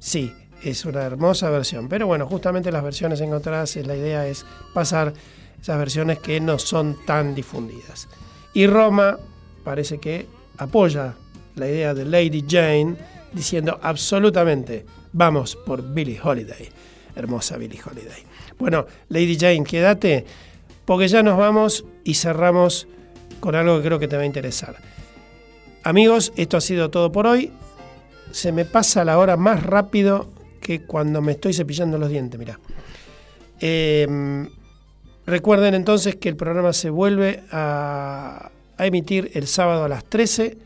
Sí, 0.00 0.32
es 0.62 0.84
una 0.84 1.02
hermosa 1.02 1.50
versión, 1.50 1.88
pero 1.88 2.06
bueno, 2.06 2.26
justamente 2.26 2.70
las 2.70 2.84
versiones 2.84 3.20
encontradas, 3.20 3.76
eh, 3.76 3.84
la 3.84 3.96
idea 3.96 4.26
es 4.26 4.46
pasar 4.72 5.12
esas 5.60 5.78
versiones 5.78 6.18
que 6.18 6.40
no 6.40 6.58
son 6.58 7.04
tan 7.04 7.34
difundidas. 7.34 8.08
Y 8.54 8.66
Roma 8.66 9.18
parece 9.64 9.98
que 9.98 10.26
apoya 10.58 11.14
la 11.56 11.68
idea 11.68 11.94
de 11.94 12.04
Lady 12.04 12.44
Jane, 12.48 12.96
diciendo 13.32 13.78
absolutamente, 13.82 14.84
vamos 15.12 15.56
por 15.56 15.82
Billie 15.82 16.20
Holiday. 16.22 16.68
Hermosa 17.14 17.56
Billie 17.58 17.80
Holiday. 17.84 18.22
Bueno, 18.58 18.86
Lady 19.08 19.36
Jane, 19.38 19.64
quédate, 19.64 20.24
porque 20.84 21.08
ya 21.08 21.22
nos 21.22 21.36
vamos 21.36 21.84
y 22.04 22.14
cerramos 22.14 22.88
con 23.40 23.54
algo 23.54 23.78
que 23.78 23.86
creo 23.86 23.98
que 23.98 24.08
te 24.08 24.16
va 24.16 24.22
a 24.22 24.26
interesar. 24.26 24.76
Amigos, 25.84 26.32
esto 26.36 26.56
ha 26.56 26.60
sido 26.60 26.90
todo 26.90 27.12
por 27.12 27.26
hoy. 27.26 27.52
Se 28.30 28.52
me 28.52 28.64
pasa 28.64 29.04
la 29.04 29.18
hora 29.18 29.36
más 29.36 29.62
rápido 29.62 30.28
que 30.62 30.82
cuando 30.82 31.20
me 31.20 31.32
estoy 31.32 31.52
cepillando 31.52 31.98
los 31.98 32.08
dientes, 32.08 32.38
mirá. 32.38 32.58
Eh, 33.60 34.46
recuerden 35.26 35.74
entonces 35.74 36.16
que 36.16 36.30
el 36.30 36.36
programa 36.36 36.72
se 36.72 36.88
vuelve 36.88 37.42
a, 37.50 38.50
a 38.78 38.86
emitir 38.86 39.30
el 39.34 39.46
sábado 39.46 39.84
a 39.84 39.88
las 39.88 40.04
13. 40.04 40.56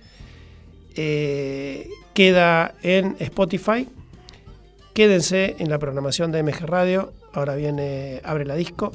Eh, 0.94 1.88
queda 2.14 2.74
en 2.82 3.16
Spotify. 3.18 3.88
Quédense 4.94 5.56
en 5.58 5.68
la 5.68 5.78
programación 5.78 6.32
de 6.32 6.42
MG 6.42 6.60
Radio. 6.66 7.12
Ahora 7.34 7.54
viene 7.54 8.20
Abre 8.24 8.46
la 8.46 8.54
Disco. 8.54 8.92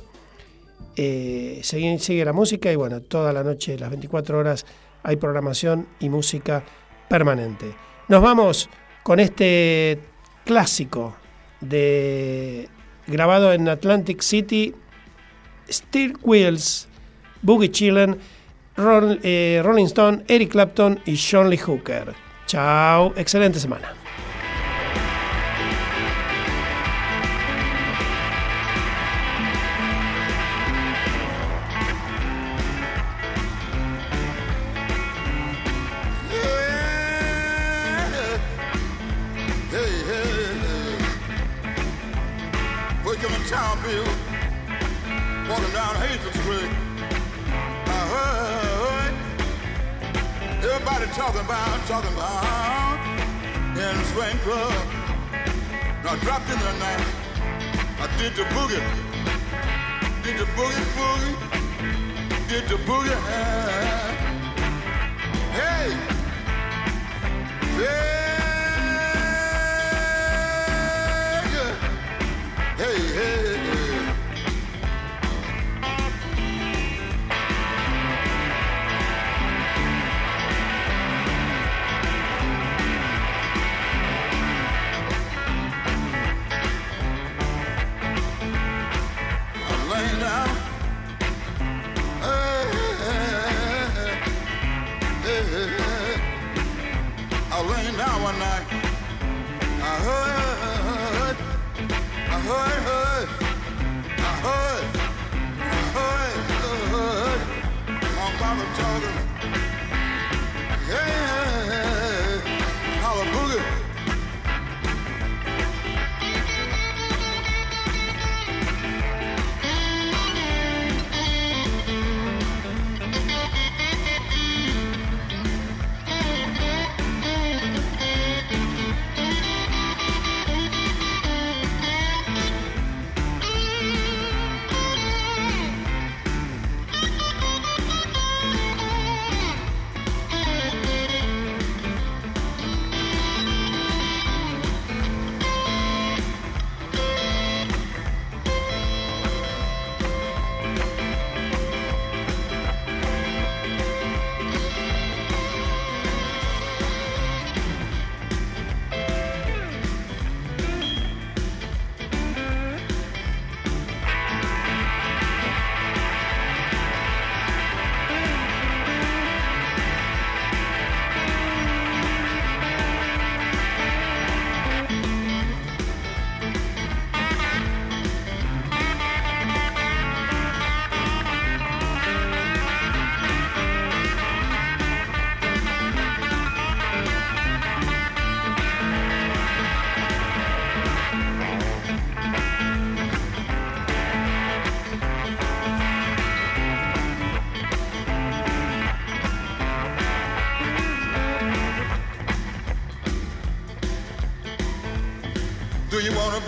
Eh, 0.95 1.61
sigue, 1.63 1.99
sigue 1.99 2.25
la 2.25 2.33
música 2.33 2.71
y 2.71 2.75
bueno, 2.75 3.01
toda 3.01 3.31
la 3.31 3.43
noche, 3.43 3.77
las 3.77 3.89
24 3.91 4.37
horas, 4.37 4.65
hay 5.03 5.15
programación 5.15 5.87
y 5.99 6.09
música 6.09 6.63
permanente. 7.07 7.73
Nos 8.07 8.21
vamos 8.21 8.69
con 9.03 9.19
este 9.19 9.99
clásico 10.51 11.15
de 11.61 12.67
grabado 13.07 13.53
en 13.53 13.69
Atlantic 13.69 14.21
City, 14.21 14.75
Steel 15.69 16.17
Wheels, 16.23 16.89
Boogie 17.41 17.71
Chillen, 17.71 18.19
eh, 19.23 19.61
Rolling 19.63 19.85
Stone, 19.85 20.25
Eric 20.27 20.51
Clapton 20.51 20.99
y 21.05 21.17
John 21.17 21.49
Lee 21.49 21.57
Hooker. 21.57 22.13
Chao, 22.47 23.13
excelente 23.15 23.61
semana. 23.61 24.00
Talking 51.21 51.41
about, 51.41 51.85
talking 51.85 52.13
about 52.13 52.97
in 53.77 53.95
the 53.95 54.05
swing 54.05 54.37
club. 54.39 54.73
I 56.03 56.17
dropped 56.23 56.49
in 56.49 56.57
there 56.57 56.77
now. 56.79 57.05
I 57.99 58.07
did 58.17 58.33
the 58.33 58.41
boogie. 58.55 58.81
Did 60.23 60.39
the 60.39 60.45
boogie, 60.57 60.85
boogie. 60.97 61.35
Did 62.49 62.67
the 62.69 62.77
boogie. 62.87 63.19
Hey. 65.53 65.95
Yeah. 67.79 68.40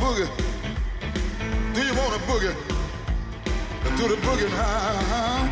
boogie? 0.04 0.30
Do 1.74 1.82
you 1.88 1.94
want 1.96 2.14
a 2.18 2.22
boogie? 2.30 2.56
Do 3.98 4.08
the 4.08 4.18
boogie 4.26 4.50
now. 4.50 5.48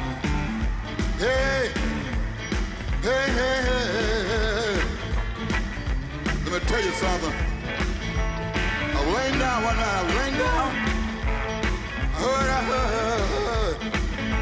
Hey, 1.23 1.71
hey, 3.07 3.25
hey, 3.39 3.57
hey. 3.67 4.81
Let 6.43 6.51
me 6.53 6.59
tell 6.67 6.83
you 6.87 6.91
something. 7.03 7.35
I 8.95 9.05
was 9.05 9.15
laying 9.15 9.39
down 9.39 9.63
one 9.63 9.77
night. 9.77 9.97
I 9.99 10.03
was 10.03 10.15
laying 10.19 10.37
down. 10.43 10.69
I 12.03 12.19
heard, 12.21 12.49
I 12.57 12.61
heard, 12.69 12.91